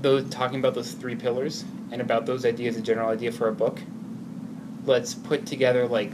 [0.00, 3.52] Those talking about those three pillars and about those ideas, a general idea for a
[3.52, 3.80] book.
[4.86, 6.12] Let's put together like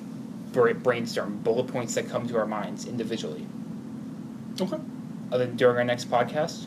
[0.83, 3.47] brainstorm bullet points that come to our minds individually.
[4.61, 4.77] Okay.
[4.77, 6.67] And then during our next podcast,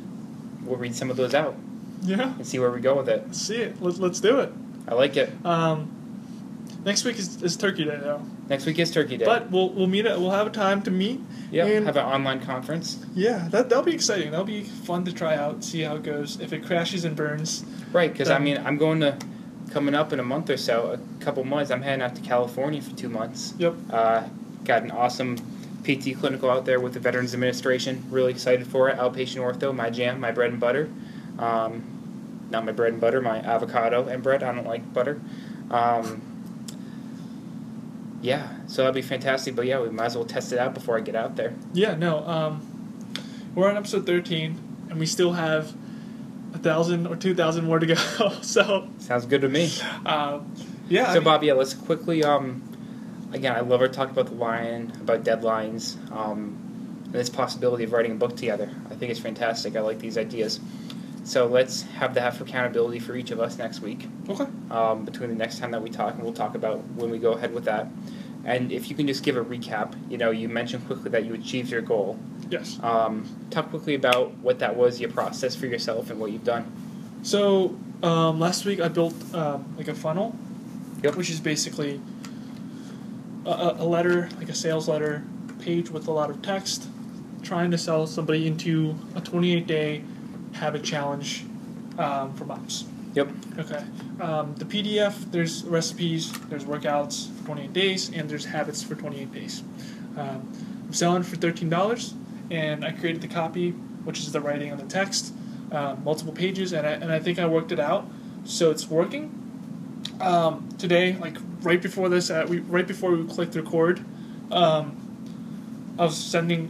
[0.64, 1.56] we'll read some of those out
[2.04, 2.34] Yeah.
[2.36, 3.34] and see where we go with it.
[3.36, 3.82] See it.
[3.82, 4.54] Let's let's do it.
[4.90, 5.30] I like it.
[5.46, 5.92] Um,
[6.84, 9.26] next week is, is Turkey Day though, Next week is Turkey Day.
[9.26, 10.06] but we'll we'll meet.
[10.06, 11.22] At, we'll have a time to meet.
[11.52, 13.06] yeah, have an online conference.
[13.14, 14.32] Yeah, that that'll be exciting.
[14.32, 16.40] That'll be fun to try out, see how it goes.
[16.42, 19.18] If it crashes and burns, Right, because I mean, I'm going to
[19.72, 21.70] coming up in a month or so, a couple months.
[21.70, 23.54] I'm heading out to California for two months.
[23.60, 23.76] Yep.
[23.92, 24.24] Uh,
[24.64, 25.38] got an awesome
[25.84, 28.04] PT clinical out there with the Veterans Administration.
[28.10, 28.98] Really excited for it.
[28.98, 30.90] Outpatient ortho, my jam, my bread and butter.
[31.38, 31.84] Um,
[32.50, 34.44] not my bread and butter, my avocado and bread.
[34.44, 35.20] I don't like butter.
[35.72, 36.22] Um,
[38.22, 39.56] yeah, so that'd be fantastic.
[39.56, 41.54] But yeah, we might as well test it out before I get out there.
[41.74, 42.20] yeah, no.
[42.28, 42.66] Um,
[43.56, 44.58] we're on episode thirteen,
[44.90, 45.74] and we still have
[46.54, 47.96] a thousand or two thousand more to go.
[48.42, 49.72] so, Sounds good to me.
[50.06, 50.54] um,
[50.90, 51.04] yeah.
[51.10, 52.24] I So mean- Bob, yeah, let's quickly.
[52.24, 52.64] Um,
[53.32, 56.58] again, I love our talk about the lion, about deadlines, um,
[57.06, 58.70] and this possibility of writing a book together.
[58.90, 59.76] I think it's fantastic.
[59.78, 60.60] I like these ideas.
[61.30, 64.08] So let's have that for accountability for each of us next week.
[64.28, 64.48] Okay.
[64.72, 67.34] Um, between the next time that we talk, and we'll talk about when we go
[67.34, 67.86] ahead with that.
[68.46, 71.36] And if you can just give a recap, you know, you mentioned quickly that you
[71.36, 72.18] achieved your goal.
[72.50, 72.80] Yes.
[72.82, 76.66] Um, talk quickly about what that was, your process for yourself, and what you've done.
[77.22, 80.36] So um, last week I built um, like a funnel,
[81.04, 81.16] Yep.
[81.16, 82.02] which is basically
[83.46, 85.24] a a letter, like a sales letter
[85.60, 86.88] page with a lot of text,
[87.44, 90.04] trying to sell somebody into a 28 day
[90.54, 91.46] habit challenge
[91.98, 92.86] um, for moms.
[93.16, 93.30] Yep.
[93.58, 93.84] Okay.
[94.22, 99.34] Um, the PDF, there's recipes, there's workouts for 28 days, and there's habits for 28
[99.34, 99.64] days.
[100.16, 100.48] Um,
[100.86, 102.14] I'm selling for $13,
[102.52, 103.72] and I created the copy,
[104.04, 105.34] which is the writing and the text,
[105.72, 108.08] um, multiple pages, and I, and I think I worked it out,
[108.44, 109.36] so it's working.
[110.20, 114.04] Um, today, like right before this, uh, we right before we clicked record,
[114.52, 116.70] um, I was sending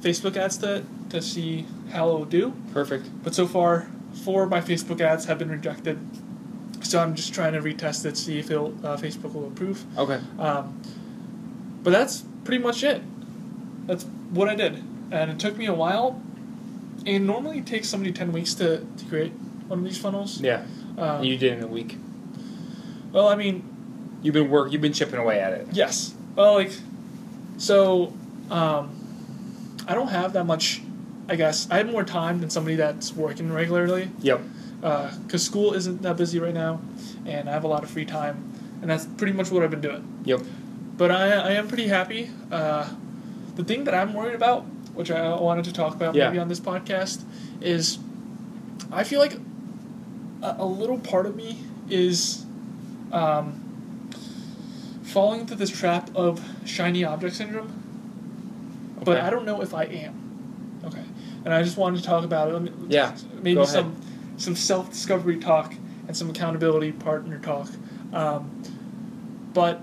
[0.00, 2.52] Facebook ads to to see how it will do.
[2.72, 3.08] Perfect.
[3.22, 3.88] But so far,
[4.24, 5.98] four of my Facebook ads have been rejected.
[6.82, 9.84] So I'm just trying to retest it, see if it'll, uh, Facebook will approve.
[9.98, 10.18] Okay.
[10.38, 10.80] Um,
[11.82, 13.02] but that's pretty much it.
[13.86, 16.20] That's what I did, and it took me a while.
[17.06, 19.32] And normally it takes somebody ten weeks to, to create
[19.68, 20.40] one of these funnels.
[20.40, 20.64] Yeah.
[20.98, 21.96] Um, you did it in a week.
[23.12, 23.66] well, I mean,
[24.22, 24.70] You've been work.
[24.70, 25.68] You've been chipping away at it.
[25.72, 26.14] yes.
[26.36, 26.72] Well, like,
[27.56, 28.12] so
[28.50, 28.90] um,
[29.88, 30.82] I don't have that much.
[31.30, 34.10] I guess I have more time than somebody that's working regularly.
[34.20, 34.40] Yep.
[34.80, 36.80] because school isn't that busy right now,
[37.24, 39.80] and I have a lot of free time, and that's pretty much what I've been
[39.80, 40.22] doing.
[40.24, 40.40] Yep.
[40.96, 42.30] But I, I am pretty happy.
[42.50, 42.88] Uh,
[43.54, 44.62] the thing that I'm worried about,
[44.94, 46.26] which I wanted to talk about Yeah.
[46.28, 47.22] maybe on this podcast,
[47.60, 47.98] is
[48.90, 49.34] I feel like
[50.42, 52.44] a, a little part of me is
[53.12, 54.10] um,
[55.04, 57.70] falling into this trap of shiny object syndrome,
[59.04, 60.29] but I don't know if I am.
[61.44, 62.72] And I just wanted to talk about it.
[62.88, 63.72] Yeah, maybe go ahead.
[63.72, 63.96] some
[64.36, 65.74] some self discovery talk
[66.06, 67.68] and some accountability partner talk.
[68.12, 68.50] Um,
[69.54, 69.80] but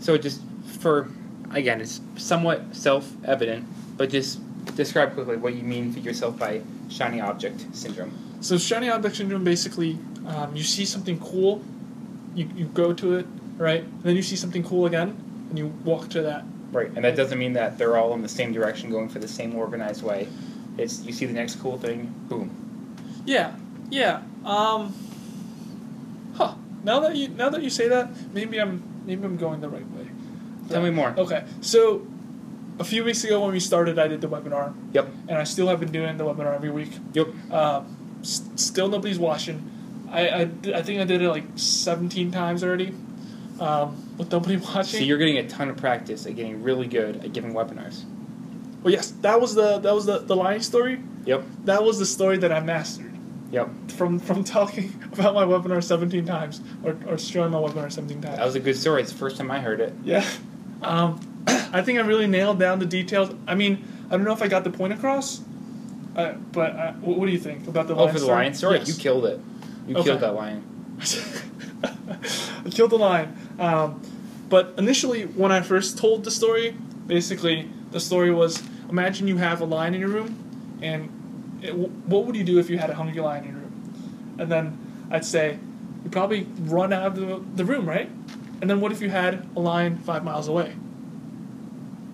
[0.00, 0.40] So just
[0.80, 1.08] for
[1.50, 3.64] again, it's somewhat self-evident,
[3.96, 4.40] but just
[4.76, 8.12] describe quickly what you mean for yourself by shiny object syndrome.
[8.40, 11.62] So shiny object syndrome basically, um, you see something cool,
[12.34, 13.26] you, you go to it,
[13.56, 13.82] right?
[13.82, 15.16] And then you see something cool again,
[15.48, 16.44] and you walk to that.
[16.70, 19.28] Right, and that doesn't mean that they're all in the same direction, going for the
[19.28, 20.28] same organized way.
[20.76, 22.50] It's you see the next cool thing, boom.
[23.24, 23.54] Yeah,
[23.90, 24.22] yeah.
[24.44, 24.94] Um,
[26.36, 26.54] huh.
[26.84, 29.88] Now that you now that you say that, maybe I'm maybe I'm going the right
[29.92, 30.08] way.
[30.68, 31.14] Tell me more.
[31.16, 32.06] Okay, so
[32.78, 35.08] a few weeks ago when we started, I did the webinar, Yep.
[35.28, 36.90] and I still have been doing the webinar every week.
[37.14, 37.28] Yep.
[37.50, 39.62] Um, s- still nobody's watching.
[40.10, 40.40] I, I,
[40.74, 42.94] I think I did it like 17 times already,
[43.60, 45.00] um, with nobody watching.
[45.00, 48.04] So you're getting a ton of practice at getting really good at giving webinars.
[48.82, 51.00] Well, yes, that was the that was the the lying story.
[51.26, 51.44] Yep.
[51.64, 53.12] That was the story that I mastered
[53.50, 53.68] Yep.
[53.92, 58.36] from from talking about my webinar seventeen times or or showing my webinar seventeen times.
[58.38, 59.02] That was a good story.
[59.02, 59.92] It's the first time I heard it.
[60.04, 60.24] yeah,
[60.82, 61.18] um,
[61.48, 63.34] I think I really nailed down the details.
[63.46, 65.40] I mean, I don't know if I got the point across,
[66.16, 68.36] uh, but uh, what, what do you think about the Oh, lion for the story?
[68.36, 68.88] lion story, Yes.
[68.88, 69.40] you killed it.
[69.88, 70.04] You Okay.
[70.04, 70.62] killed that lion.
[72.08, 73.36] I killed lion.
[73.58, 74.02] Um,
[74.48, 79.60] but initially, when I first told the story, basically the story was: imagine you have
[79.60, 82.94] a lion in your room, and it, what would you do if you had a
[82.94, 84.36] hungry lion in your room?
[84.38, 84.78] And then
[85.10, 85.58] I'd say,
[86.02, 88.10] you'd probably run out of the, the room, right?
[88.60, 90.76] And then what if you had a lion five miles away?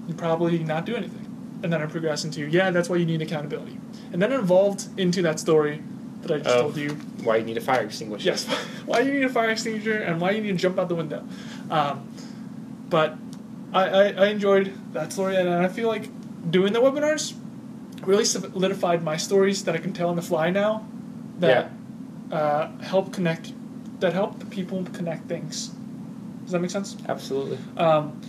[0.06, 1.20] You'd probably not do anything.
[1.62, 3.78] And then I progress into, yeah, that's why you need accountability.
[4.12, 5.82] And then it evolved into that story
[6.26, 6.90] that I just told you.
[7.22, 8.24] Why you need a fire extinguisher?
[8.26, 8.46] Yes,
[8.86, 11.26] why you need a fire extinguisher and why you need to jump out the window.
[11.70, 12.08] Um,
[12.88, 13.16] but
[13.72, 16.08] I, I, I enjoyed that story, and I feel like
[16.50, 17.34] doing the webinars
[18.02, 20.86] really solidified my stories that I can tell on the fly now
[21.38, 21.70] that
[22.30, 23.52] uh, help connect,
[24.00, 25.68] that help people connect things.
[26.42, 26.96] Does that make sense?
[27.08, 27.58] Absolutely.
[27.78, 28.20] Um,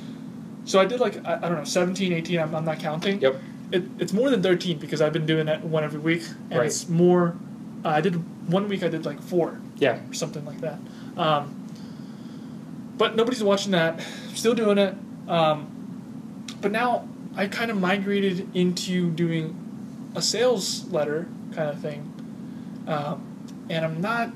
[0.63, 3.19] so I did like, I, I don't know, 17, 18, I'm, I'm not counting.
[3.21, 3.41] Yep.
[3.71, 6.67] It, it's more than 13 because I've been doing it one every week, and Right.
[6.67, 7.36] it's more.
[7.86, 8.15] Uh, I did
[8.52, 8.82] one week.
[8.84, 10.00] I did like four Yeah.
[10.10, 10.80] or something like that.
[11.15, 11.62] Um,
[12.98, 14.02] but nobody's watching that.
[14.34, 14.95] Still doing it.
[15.28, 15.67] Um,
[16.62, 19.56] but now I kind of migrated into doing
[20.15, 22.12] a sales letter kind of thing,
[22.88, 23.21] um,
[23.69, 24.32] and I'm not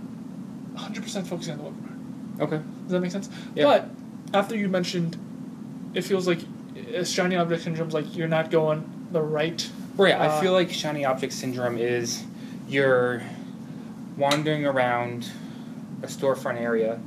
[0.75, 2.41] 100% focusing on the webinar.
[2.41, 2.61] Okay.
[2.83, 3.29] Does that make sense?
[3.55, 3.63] Yeah.
[3.65, 3.89] But
[4.33, 5.17] after you mentioned,
[5.93, 6.39] it feels like
[6.97, 9.69] uh, shiny object syndrome's like you're not going the right.
[9.97, 10.13] Right.
[10.13, 12.23] Uh, I feel like shiny object syndrome is
[12.67, 13.21] you're
[14.19, 15.31] wandering around
[16.03, 16.99] a storefront area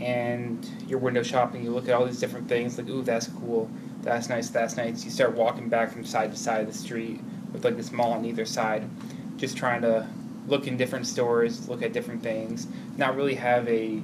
[0.00, 3.70] and you're window shopping, you look at all these different things, like, ooh, that's cool,
[4.02, 5.04] that's nice, that's nice.
[5.04, 7.20] You start walking back from side to side of the street
[7.52, 8.88] with like this mall on either side,
[9.36, 10.06] just trying to
[10.46, 12.66] look in different stores, look at different things,
[12.96, 14.02] not really have a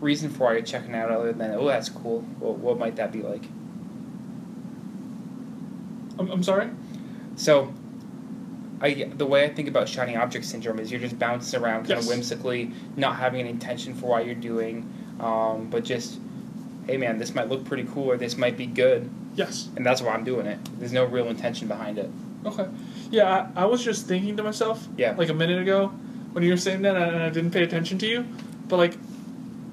[0.00, 2.24] reason for why you're checking out other than, oh, that's cool.
[2.38, 3.44] Well, what might that be like?
[6.18, 6.70] I'm, I'm sorry.
[7.36, 7.72] So,
[8.80, 11.90] I the way I think about shiny object syndrome is you're just bouncing around kind
[11.90, 12.04] Yes.
[12.04, 14.88] of whimsically, not having an intention for why you're doing,
[15.20, 16.18] um, but just,
[16.86, 19.68] hey man, this might look pretty cool or this might be good, Yes.
[19.76, 20.58] and that's why I'm doing it.
[20.78, 22.08] There's no real intention behind it.
[22.46, 22.66] Okay.
[23.10, 25.14] Yeah, I, I was just thinking to myself, Yeah.
[25.16, 25.88] like a minute ago,
[26.32, 28.24] when you were saying that, and I didn't pay attention to you,
[28.68, 28.94] but like,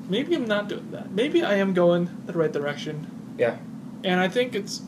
[0.10, 1.12] maybe I'm not doing that.
[1.12, 3.06] Maybe I am going the right direction.
[3.38, 3.58] Yeah.
[4.04, 4.82] And I think it's,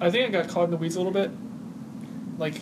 [0.00, 1.30] I think I got caught in the weeds a little bit.
[2.38, 2.60] Like,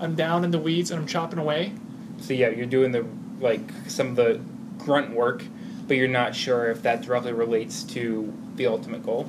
[0.00, 1.72] I'm down in the weeds and I'm chopping away.
[2.20, 3.04] So yeah, you're doing the
[3.40, 4.40] like some of the
[4.78, 5.42] grunt work,
[5.86, 9.28] but you're not sure if that directly relates to the ultimate goal.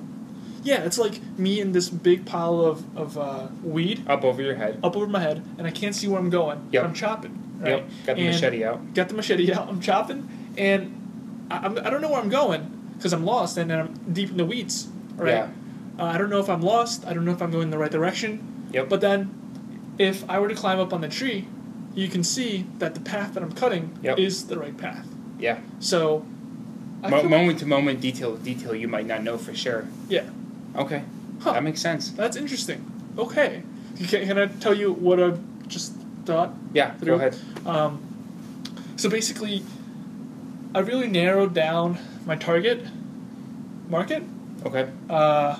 [0.63, 4.55] Yeah, it's like me in this big pile of, of uh, weed Up over your
[4.55, 4.79] head.
[4.83, 6.67] up over my head, and I can't see where I'm going.
[6.71, 6.83] Yep.
[6.83, 7.59] I'm chopping.
[7.59, 7.69] Right?
[7.69, 7.89] Yep.
[8.07, 8.93] Got the And- machete out.
[8.95, 9.69] got the machete out.
[9.69, 13.71] I'm chopping, and I, I'm, I don't know where I'm going because I'm lost and
[13.71, 14.87] I'm deep in the weeds.
[15.15, 15.29] Right.
[15.33, 15.49] Yeah.
[15.99, 17.05] Uh, I don't know if I'm lost.
[17.05, 18.67] I don't know if I'm going in the right direction.
[18.73, 18.89] Yep.
[18.89, 19.44] But then,
[19.97, 21.47] if I were to climb up on the tree,
[21.93, 24.19] you can see that the path that I'm cutting Yep.
[24.19, 25.07] is the right path.
[25.39, 25.59] Yeah.
[25.79, 26.25] So,
[27.07, 29.85] Mo- moment to moment, detail to detail, you might not know for sure.
[30.09, 30.23] yeah,
[30.75, 31.03] Okay.
[31.41, 31.53] Huh.
[31.53, 32.09] That makes sense.
[32.11, 32.91] that's interesting.
[33.17, 33.61] Okay,
[34.07, 35.33] can, can I tell you what I
[35.67, 35.93] just
[36.25, 36.53] thought?
[36.73, 36.93] Yeah.
[36.95, 37.07] Through.
[37.07, 37.37] Go ahead.
[37.65, 38.01] Um,
[38.97, 39.61] so basically,
[40.73, 42.85] I really narrowed down my target
[43.89, 44.23] market.
[44.65, 44.89] Okay.
[45.09, 45.59] Uh,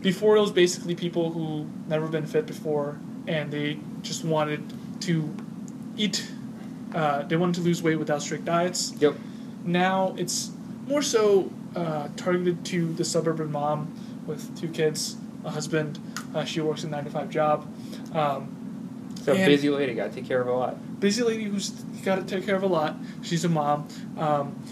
[0.00, 4.62] before it was basically people who never been fit before and they just wanted
[5.02, 5.34] to
[5.96, 6.26] eat.
[6.94, 8.92] Uh, they wanted to lose weight without strict diets.
[8.98, 9.16] Yep.
[9.64, 10.50] Now it's
[10.86, 13.92] more so uh, targeted to the suburban mom
[14.26, 15.98] with two kids, a husband.
[16.34, 17.66] Uh, she works a nine to five job.
[18.14, 18.52] Um,
[19.22, 21.00] So busy lady, got to take care of a lot.
[21.00, 21.70] busy lady who's
[22.04, 22.94] got to take care of a lot.
[23.22, 23.88] She's a mom.
[24.16, 24.62] Um,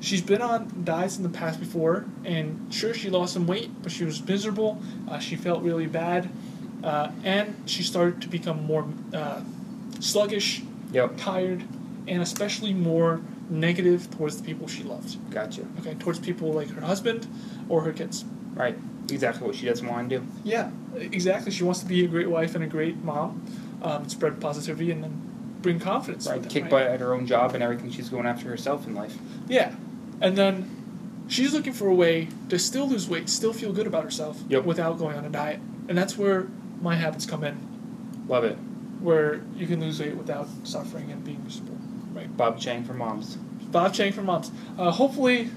[0.00, 3.90] she's been on diets in the past before, and sure, she lost some weight, but
[3.90, 4.80] she was miserable.
[5.08, 6.28] Uh, she felt really bad,
[6.84, 9.40] uh, and she started to become more uh,
[10.00, 11.16] sluggish, Yep.
[11.16, 11.64] tired,
[12.06, 13.20] and especially more
[13.50, 15.16] negative towards the people she loved.
[15.30, 15.62] Gotcha.
[15.80, 17.26] Okay, towards people like her husband
[17.68, 18.24] or her kids.
[18.54, 18.76] Right.
[19.10, 20.26] Exactly what she doesn't want to do.
[20.44, 21.50] Yeah, exactly.
[21.52, 23.42] She wants to be a great wife and a great mom,
[23.82, 25.20] um, spread positivity, and then
[25.62, 26.26] bring confidence.
[26.28, 26.40] Right.
[26.40, 26.70] them, Kick right?
[26.70, 29.16] butt at her own job and everything she's going after herself in life.
[29.48, 29.74] Yeah.
[30.20, 30.70] And then
[31.28, 34.64] she's looking for a way to still lose weight, still feel good about herself Yep.
[34.64, 35.60] without going on a diet.
[35.88, 36.46] And that's where
[36.80, 37.56] my habits come in,
[38.28, 38.56] Love it.
[39.00, 41.78] where you can lose weight without suffering and being miserable.
[42.12, 42.34] Right.
[42.36, 43.36] Bob Chang for moms.
[43.36, 44.50] Bob Chang for moms.
[44.78, 45.50] Uh, hopefully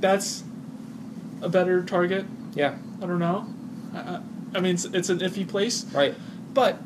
[0.00, 0.42] that's
[1.42, 2.24] a better target.
[2.54, 2.76] Yeah.
[3.02, 3.46] I don't know.
[3.94, 4.20] I, I,
[4.56, 6.14] I mean, it's, it's an iffy place, Right.
[6.54, 6.78] but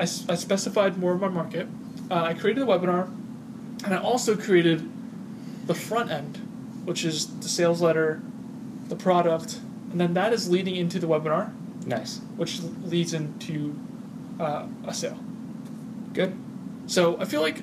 [0.00, 1.66] I, s- I specified more of my market.
[2.10, 3.06] Uh, I created a webinar,
[3.84, 4.88] and I also created
[5.66, 6.36] the front end,
[6.84, 8.20] which is the sales letter,
[8.88, 11.52] the product, and then that is leading into the webinar,
[11.86, 12.20] Nice.
[12.36, 13.78] which leads into
[14.38, 15.18] uh, a sale.
[16.12, 16.36] Good.
[16.86, 17.62] So I feel like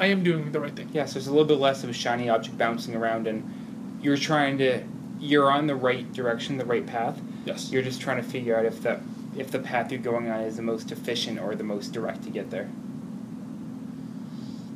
[0.00, 0.90] I am doing the right thing.
[0.92, 1.06] Yeah.
[1.06, 4.58] So there's a little bit less of a shiny object bouncing around, and you're trying
[4.58, 4.82] to
[5.18, 7.20] you're on the right direction, the right path.
[7.44, 7.70] Yes.
[7.70, 9.00] You're just trying to figure out if that
[9.36, 12.30] if the path you're going on is the most efficient or the most direct to
[12.30, 12.68] get there.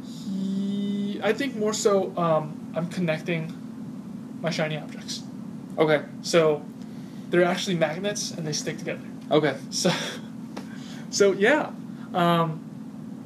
[0.04, 2.16] He, I think more so.
[2.16, 3.56] Um, I'm connecting
[4.40, 5.22] my shiny objects.
[5.78, 6.02] Okay.
[6.22, 6.64] So
[7.30, 9.00] they're actually magnets and they stick together.
[9.30, 9.56] Okay.
[9.70, 9.90] So,
[11.10, 11.70] so yeah,
[12.12, 12.60] um,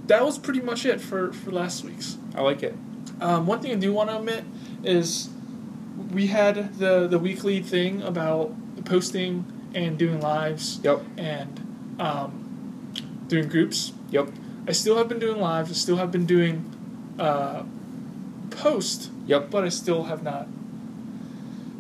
[0.07, 2.17] that was pretty much it for, for last week's.
[2.35, 2.75] I like it.
[3.21, 4.45] Um, one thing I do want to admit
[4.83, 5.31] is
[6.13, 8.53] we had the, the weekly thing about
[8.85, 9.45] posting
[9.75, 11.03] and doing lives Yep.
[11.17, 12.93] and um,
[13.29, 13.93] doing groups.
[14.11, 14.31] Yep.
[14.69, 15.71] I still have been doing lives.
[15.71, 16.71] I still have been doing
[17.19, 17.63] uh,
[18.51, 19.51] post, Yep.
[19.51, 20.49] but I still have not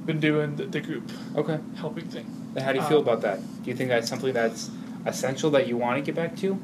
[0.06, 1.58] been doing the, the group Okay.
[1.76, 2.26] helping thing.
[2.58, 3.40] How do you feel Um, about that?
[3.64, 4.70] Do you think that's something that's
[5.06, 6.58] essential that you want to get back to?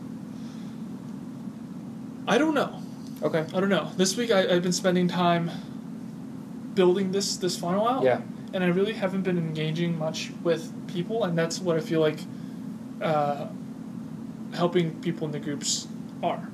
[2.28, 2.80] I don't know.
[3.22, 3.45] Okay.
[3.55, 3.91] I don't know.
[3.97, 5.51] This week I, I've been spending time
[6.74, 8.03] building this this funnel out.
[8.03, 8.20] Yeah.
[8.53, 12.18] And I really haven't been engaging much with people, and that's what I feel like
[13.01, 13.47] uh,
[14.55, 15.86] helping people in the groups
[16.22, 16.49] are.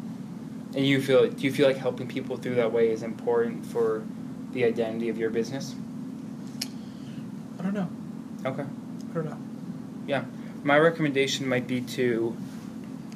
[0.74, 4.02] And you feel do you feel like helping people through that way is important for
[4.52, 5.74] the identity of your business?
[7.58, 7.88] I don't know.
[8.44, 8.62] Okay.
[8.62, 9.38] I don't know.
[10.06, 10.24] Yeah.
[10.62, 12.36] My recommendation might be to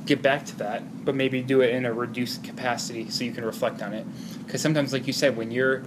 [0.07, 3.45] get back to that, but maybe do it in a reduced capacity so you can
[3.45, 4.07] reflect on it.
[4.47, 5.83] Because sometimes, like you said, when you're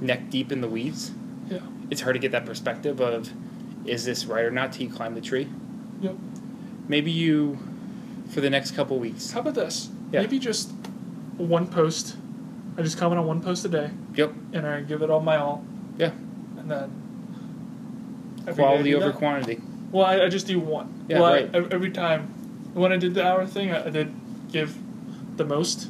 [0.00, 1.12] neck deep in the weeds,
[1.48, 1.58] Yeah.
[1.90, 3.30] it's hard to get that perspective of
[3.84, 5.48] is this right or not till you climb the tree.
[6.00, 6.16] Yep.
[6.88, 7.58] Maybe you,
[8.30, 9.30] for the next couple weeks.
[9.32, 9.90] How about this?
[10.10, 10.20] Yeah.
[10.22, 10.70] Maybe just
[11.36, 12.16] one post.
[12.76, 13.90] I just comment on one post a day.
[14.14, 14.32] Yep.
[14.52, 15.64] And I give it all my all.
[15.98, 16.12] Yeah.
[16.58, 17.02] And then.
[18.46, 19.16] Every day I Quality do over that.
[19.16, 19.60] quantity.
[19.92, 21.04] Well, I, I just do one.
[21.08, 21.54] Yeah, well, I- right.
[21.54, 22.22] ev- every time,
[22.74, 24.12] when I did the hour thing, I, I did
[24.50, 24.76] give
[25.36, 25.88] the most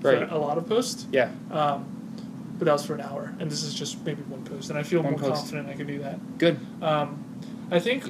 [0.00, 0.30] for Right.
[0.30, 1.06] a lot of posts.
[1.10, 1.30] Yeah.
[1.50, 1.84] Um,
[2.58, 4.82] but that was for an hour, and this is just maybe one post, and I
[4.82, 5.42] feel One more post.
[5.42, 6.38] confident I can do that.
[6.38, 6.58] Good.
[6.82, 7.22] Um,
[7.70, 8.04] I think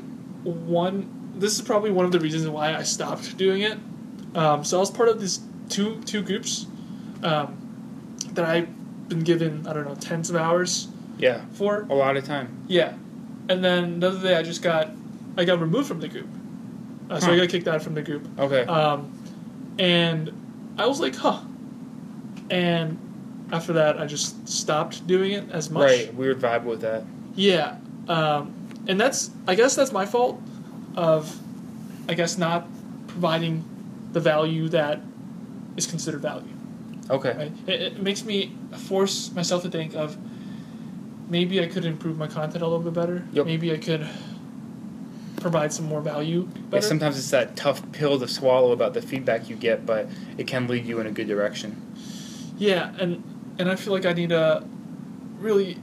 [0.45, 1.33] one.
[1.37, 3.77] This is probably one of the reasons why I stopped doing it.
[4.35, 6.67] Um, so I was part of these two two groups
[7.23, 7.57] um,
[8.33, 10.89] that I've been given I don't know tens of hours
[11.19, 11.41] Yeah.
[11.53, 11.87] for.
[11.91, 12.49] A lot of time.
[12.69, 12.95] Yeah,
[13.49, 14.91] and then the other day I just got
[15.37, 16.29] I got removed from the group,
[17.11, 18.27] uh, so I got kicked out from the group.
[18.39, 18.65] Okay.
[18.65, 19.13] Um,
[19.79, 20.33] and
[20.79, 21.41] I was like, huh.
[22.51, 22.99] And
[23.53, 25.83] after that, I just stopped doing it as much.
[25.83, 26.15] right.
[26.15, 27.05] Weird vibe with that.
[27.35, 27.77] Yeah.
[28.09, 28.55] Um,
[28.87, 30.41] and that's, I guess that's my fault
[30.97, 31.37] of,
[32.09, 32.67] I guess, not
[33.09, 33.65] providing
[34.13, 35.01] the value that
[35.77, 36.49] is considered value.
[37.11, 37.37] Okay.
[37.37, 37.53] Right?
[37.67, 40.17] It, it makes me force myself to think of
[41.29, 43.27] maybe I could improve my content a little bit better.
[43.33, 43.47] Yep.
[43.47, 44.07] Maybe I could
[45.41, 49.49] provide some more value Yeah, sometimes it's that tough pill to swallow about the feedback
[49.49, 50.09] you get, but
[50.39, 51.81] it can lead you in a good direction.
[52.59, 53.23] Yeah, and
[53.59, 54.65] and I feel like I need to
[55.39, 55.79] really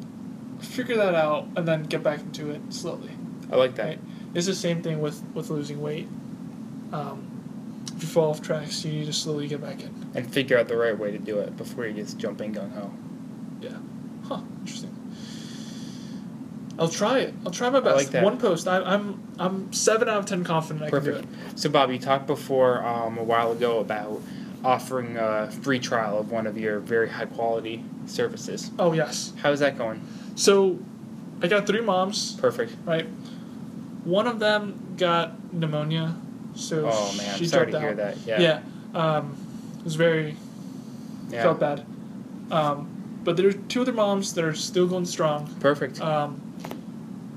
[0.60, 3.12] figure that out and then get back into it slowly.
[3.52, 3.86] I like that.
[3.86, 4.00] Right.
[4.34, 6.08] It's the same thing with with losing weight.
[6.92, 7.30] Um,
[7.96, 10.12] if you fall off tracks, you need to slowly get back in.
[10.16, 12.74] And figure out the right way to do it before you just jump in gung
[12.74, 12.92] ho.
[13.62, 13.78] Yeah.
[14.28, 14.42] Huh.
[14.62, 15.03] Interesting.
[16.80, 17.34] I'll try it.
[17.46, 17.96] I'll try my best.
[17.96, 18.24] like that.
[18.24, 18.68] One post.
[18.68, 21.20] I, I'm I'm seven out of ten confident I Perfect.
[21.22, 21.60] can do it.
[21.60, 24.22] So, Bob, you talked before um, a while ago about
[24.66, 28.72] offering a free trial of one of your very high quality services.
[28.80, 29.34] Oh yes.
[29.42, 30.02] How's that going?
[30.36, 30.80] So,
[31.42, 32.34] I got three moms.
[32.38, 32.76] Perfect.
[32.86, 33.06] Right.
[34.04, 36.16] One of them got pneumonia,
[36.56, 37.98] so Oh man, she sorry to dropped hear out.
[37.98, 38.18] that.
[38.26, 38.40] Yeah.
[38.42, 39.00] Yeah.
[39.00, 39.38] Um,
[39.78, 40.36] it was very
[41.30, 41.44] Yeah.
[41.44, 41.86] felt bad.
[42.52, 42.90] Um,
[43.24, 45.48] but there are two other moms that are still going strong.
[45.60, 46.02] Perfect.
[46.02, 46.42] Um,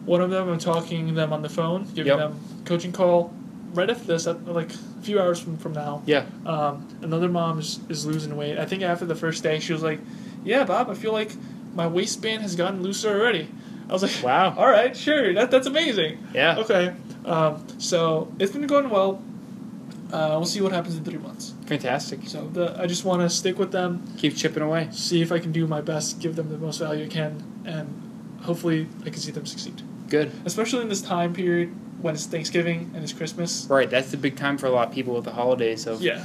[0.07, 2.19] one of them, I'm talking to them on the phone, giving Yep.
[2.19, 3.33] them coaching call
[3.75, 6.03] right after this, at, like a few hours from, from now.
[6.07, 6.25] yeah.
[6.47, 8.57] Um, another mom is, is losing weight.
[8.59, 10.01] I think after the first day, she was like,
[10.45, 11.33] "Yeah, Bob, I feel like
[11.75, 13.49] my waistband has gotten looser already."
[13.89, 14.55] I was like, Wow.
[14.59, 16.57] all right, sure, that that's amazing." Yeah.
[16.59, 16.95] Okay,
[17.27, 19.21] um, so it's been going well.
[20.13, 21.53] Uh, we'll see what happens in three months.
[21.67, 22.21] Fantastic.
[22.29, 24.87] So the, I just want to stick with them, Keep chipping away.
[24.93, 28.39] see if I can do my best, give them the most value I can, and
[28.43, 29.83] hopefully I can see them succeed.
[30.09, 30.33] Good.
[30.45, 33.67] Especially in this time period when it's Thanksgiving and it's Christmas.
[33.69, 33.89] Right.
[33.89, 35.87] That's the big time for a lot of people with the holidays.
[35.87, 36.25] Of Yeah,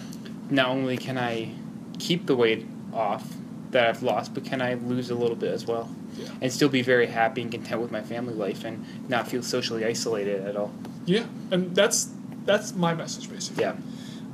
[0.49, 1.53] not only can I
[1.99, 3.35] keep the weight off
[3.71, 5.89] that I've lost, but can I lose a little bit as well?
[6.17, 6.27] Yeah.
[6.41, 9.85] And still be very happy and content with my family life and not feel socially
[9.85, 10.73] isolated at all.
[11.05, 12.09] yeah, and that's
[12.45, 13.63] that's my message basically.
[13.63, 13.75] Yeah.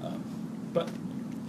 [0.04, 0.24] Um,
[0.74, 0.90] but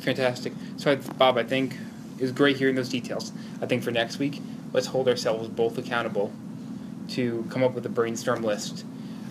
[0.00, 0.52] Fantastic.
[0.76, 1.76] So, I, Bob, I think
[2.18, 3.32] it was great hearing those details.
[3.60, 4.40] I think for next week,
[4.72, 6.32] let's hold ourselves both accountable
[7.08, 8.84] to come up with a brainstorm list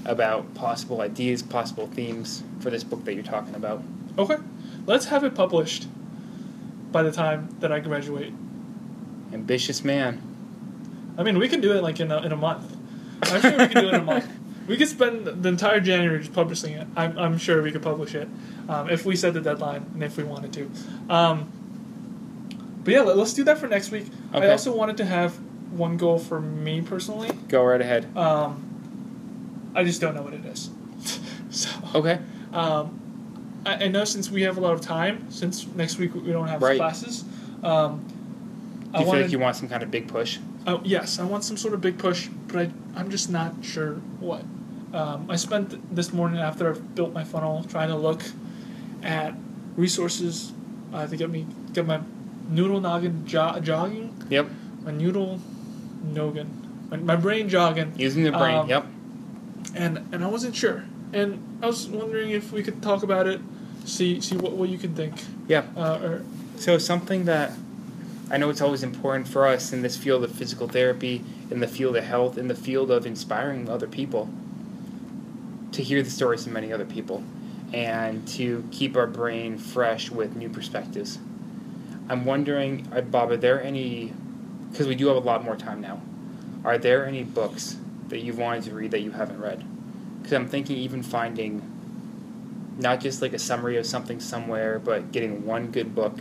[0.05, 3.84] about possible ideas, possible themes for this book that you're talking about.
[4.17, 4.38] okay,
[4.86, 5.88] let's have it published
[6.91, 8.34] by the time that I graduate.
[9.34, 10.21] Ambitious man.
[11.17, 12.75] I mean, we can do it like in a, in a month.
[13.23, 14.30] I'm sure we could do it in a month.
[14.67, 16.86] We could spend the entire January just publishing it.
[16.97, 18.28] I'm, I'm sure we could publish it
[18.67, 20.69] um, if we set the deadline and if we wanted to.
[21.09, 21.49] Um,
[22.84, 24.07] but yeah, let, us do that for next week.
[24.34, 25.39] I also wanted to have
[25.72, 27.30] one goal for me personally.
[27.47, 28.15] Go right ahead.
[28.18, 28.63] Um,
[29.76, 30.70] I just don't know what it is.
[31.49, 32.20] so Okay.
[32.53, 32.99] um,
[33.65, 36.47] I, I know since we have a lot of time, since next week we don't
[36.47, 36.78] have Right.
[36.78, 37.24] classes.
[37.63, 38.03] Um,
[38.91, 40.39] Do I you feel wanted, like you want some kind of big push?
[40.65, 43.95] Oh, yes, I want some sort of big push, but I, I'm just not sure
[44.20, 44.43] what.
[44.93, 48.24] Um, I spent this morning after I've built my funnel trying to look
[49.03, 49.34] at
[49.76, 50.53] resources
[50.93, 51.99] uh, to get me get my
[52.49, 54.47] noodle noggin jo- jogging, Yep.
[54.86, 55.39] my noodle
[56.03, 56.49] noggin,
[56.89, 58.55] my, my brain jogging, Using the brain.
[58.55, 58.85] Um, yep.
[59.75, 63.41] and and I wasn't sure, and I was wondering if we could talk about it,
[63.85, 65.15] see see what, what you could think,
[65.47, 65.63] Yeah.
[65.75, 66.21] uh, or
[66.57, 67.51] So something that
[68.29, 71.67] I know it's always important for us in this field of physical therapy, in the
[71.67, 74.29] field of health, in the field of inspiring other people,
[75.71, 77.23] to hear the stories of many other people,
[77.73, 81.19] and to keep our brain fresh with new perspectives.
[82.09, 84.13] I'm wondering, uh, Bob, are there any?
[84.72, 86.01] Because we do have a lot more time now.
[86.63, 87.78] Are there any books
[88.09, 89.63] that you've wanted to read that you haven't read?
[90.18, 91.61] Because I'm thinking even finding
[92.78, 96.20] not just like a summary of something somewhere, but getting one good book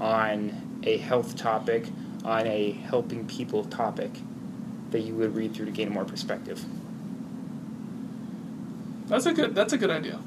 [0.00, 1.86] on a health topic,
[2.24, 4.10] on a helping people topic
[4.90, 6.64] that you would read through to gain more perspective.
[9.06, 9.54] That's a good.
[9.54, 10.18] That's a good idea.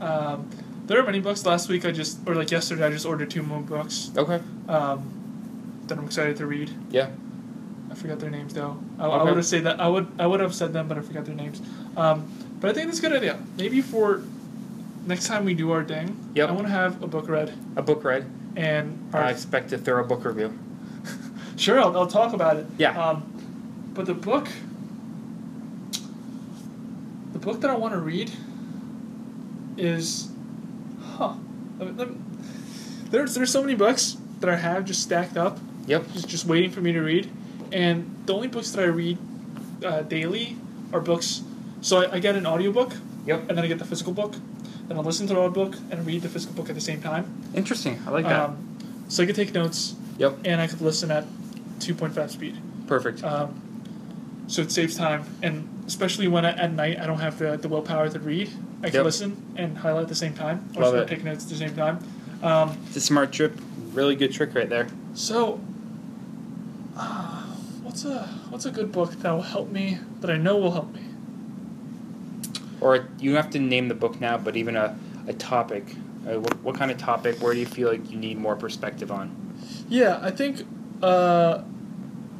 [0.00, 0.48] Um,
[0.86, 1.44] there are many books.
[1.44, 4.40] Last week I just, or like yesterday, I just ordered two more books Okay.
[4.68, 5.17] um,
[5.88, 6.70] that I'm excited to read.
[6.90, 7.10] Yeah.
[7.90, 8.78] I forgot their names though.
[8.98, 9.80] I, I would have said that.
[9.80, 10.06] I would.
[10.18, 11.60] I would have said them, but I forgot their names.
[11.96, 12.30] Um,
[12.60, 13.38] but I think that's a good idea.
[13.56, 14.22] Maybe for
[15.06, 16.48] next time we do our thing, Yep.
[16.48, 18.26] I want to have a book read A book read.
[18.56, 20.56] and I expect a thorough book review.
[21.56, 22.66] sure I'll, I'll talk about it.
[22.76, 22.90] Yeah.
[23.02, 23.22] Um,
[23.94, 24.48] but the book,
[27.32, 28.30] the book that I want to read
[29.76, 30.28] is,
[31.02, 31.34] huh?
[31.80, 32.16] I mean, let me-
[33.10, 35.58] There's there's so many books that I have just stacked up,
[35.88, 36.12] Yep.
[36.12, 37.30] just just waiting for me to read,
[37.72, 39.18] and the only books that I read
[39.84, 40.56] uh, daily
[40.92, 41.42] are books.
[41.80, 42.92] So I, I get an audiobook,
[43.26, 43.48] Yep.
[43.48, 44.34] and then I get the physical book,
[44.88, 47.24] then I listen to the audiobook and read the physical book at the same time.
[47.54, 48.00] Interesting.
[48.06, 48.40] I like that.
[48.50, 50.36] Um, so I could take notes, yep.
[50.44, 51.24] and I could listen at
[51.80, 52.56] 2.5 speed.
[52.86, 53.22] Perfect.
[53.24, 53.62] Um,
[54.48, 57.68] so it saves time, and especially when I, at night I don't have the, the
[57.68, 58.50] willpower to read,
[58.82, 59.04] I can Yep.
[59.04, 61.08] listen and highlight at the same time, or Love start it.
[61.08, 61.98] taking notes at the same time.
[62.42, 63.58] Um, It's a smart trip.
[63.92, 64.86] Really good trick right there.
[65.14, 65.60] so,
[68.04, 70.92] what's a what's a good book that will help me that I know will help
[70.92, 71.00] me?
[72.80, 74.96] Or you have to name the book now, but even a,
[75.26, 75.84] a topic.
[76.26, 77.40] Uh, what, what kind of topic?
[77.42, 79.34] Where do you feel like you need more perspective on?
[79.88, 80.64] Yeah, I think
[81.02, 81.62] uh,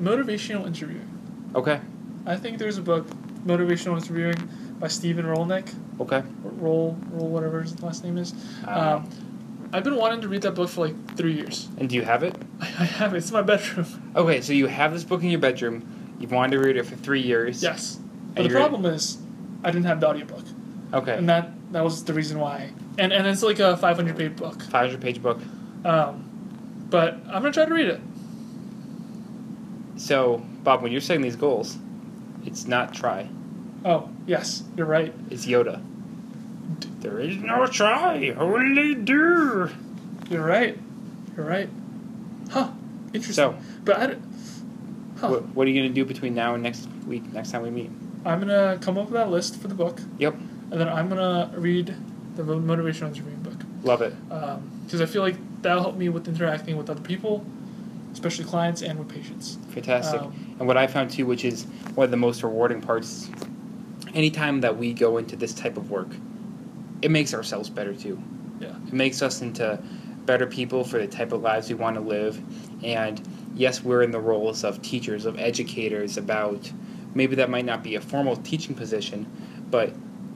[0.00, 1.10] motivational interviewing.
[1.56, 1.80] Okay.
[2.24, 3.08] I think there's a book,
[3.44, 4.36] Motivational Interviewing,
[4.78, 5.74] by Stephen Rollnick.
[5.98, 6.22] Okay.
[6.42, 8.32] Roll, roll, whatever his last name is.
[8.64, 8.96] I don't know.
[8.96, 11.68] Um, I've been wanting to read that book for like three years.
[11.78, 12.36] And do you have it?
[12.60, 13.18] I have it.
[13.18, 14.12] It's in my bedroom.
[14.16, 16.16] Okay, so you have this book in your bedroom.
[16.18, 17.62] You've wanted to read it for three years.
[17.62, 17.98] Yes.
[18.34, 19.18] But the problem is,
[19.62, 20.44] I didn't have the audiobook.
[20.92, 21.16] Okay.
[21.16, 22.70] And that that was the reason why.
[22.98, 24.62] And and it's like a 500 page book.
[24.62, 25.38] 500 page book.
[25.84, 26.24] Um,
[26.90, 28.00] but I'm gonna try to read it.
[29.96, 31.76] So, Bob, when you're setting these goals,
[32.44, 33.28] it's not try,
[33.84, 35.12] Oh yes, you're right.
[35.30, 35.82] it's Yoda.
[37.00, 39.70] There is no try, only do.
[40.30, 40.78] You're right.
[41.36, 41.68] You're right.
[42.50, 42.70] Huh.
[43.12, 43.34] Interesting.
[43.34, 44.22] So, But I, don't-
[45.20, 45.28] huh.
[45.28, 47.70] what, what are you going to do between now and next week, next time we
[47.70, 47.90] meet?
[48.24, 50.34] I'm gonna come up with that list for the book, Yep.
[50.72, 51.94] and then I'm gonna read
[52.36, 53.54] the mo- motivational interviewing book.
[53.84, 54.12] Love it.
[54.84, 57.46] because I feel like that'll help me with interacting with other people,
[58.12, 59.56] especially clients and with patients.
[59.68, 60.20] Fantastic.
[60.20, 63.30] Um, and what I found too, which is one of the most rewarding parts,
[64.14, 66.08] anytime that we go into this type of work,
[67.02, 68.20] it makes ourselves better too.
[68.60, 68.74] Yeah.
[68.88, 69.78] It makes us into
[70.28, 72.38] better people for the type of lives we want to live.
[72.84, 73.20] And
[73.56, 76.70] yes, we're in the roles of teachers, of educators, about
[77.14, 79.26] maybe that might not be a formal teaching position,
[79.70, 79.90] but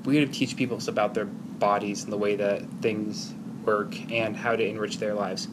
[0.06, 3.34] we to teach people about their bodies and the way that things
[3.66, 5.46] work and how to enrich their lives.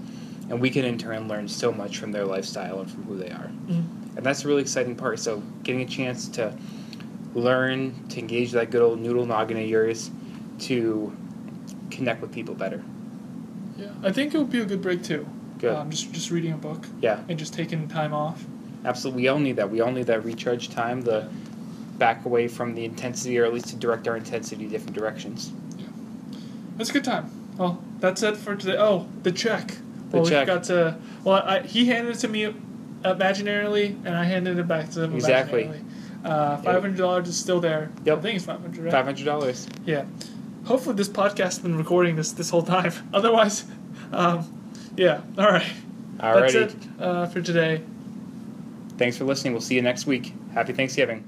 [0.49, 3.29] And we can in turn learn so much from their lifestyle and from who they
[3.29, 3.51] are.
[3.67, 3.83] Mhm.
[4.15, 5.19] And that's a really exciting part.
[5.19, 6.53] So getting a chance to
[7.35, 10.09] learn, to engage that good old noodle noggin of yours,
[10.59, 11.11] to
[11.91, 12.81] connect with people better.
[13.79, 15.27] Yeah, I think it would be a good break too.
[15.59, 15.73] Good.
[15.75, 18.43] Um, just just reading a book Yeah, and just taking time off.
[18.85, 19.23] absolutely.
[19.23, 19.69] We all need that.
[19.69, 21.29] We all need that recharge time, the
[21.97, 25.51] back away from the intensity, or at least to direct our intensity different directions.
[26.77, 27.29] That's a good time.
[27.57, 28.77] Well, that's it for today.
[28.79, 29.67] Oh, the check.
[30.11, 30.47] The well, check.
[30.47, 30.97] we got to.
[31.25, 32.53] Well, I, he handed it to me
[33.03, 35.65] imaginarily, and I handed it back to him Exactly.
[35.65, 35.83] imaginarily.
[36.23, 37.91] Uh, five hundred dollars is still there.
[38.05, 38.17] Yep.
[38.17, 38.83] I think it's five hundred.
[38.83, 38.91] Right?
[38.91, 39.67] Five hundred dollars.
[39.85, 40.05] Yeah.
[40.69, 42.93] Hopefully this podcast has been recording this this whole time.
[43.13, 43.65] Otherwise,
[44.11, 45.21] um, yeah.
[45.35, 45.65] All right.
[46.17, 46.53] Alrighty.
[46.53, 47.81] That's it uh, for today.
[48.99, 49.53] Thanks for listening.
[49.53, 50.31] We'll see you next week.
[50.53, 51.27] Happy Thanksgiving.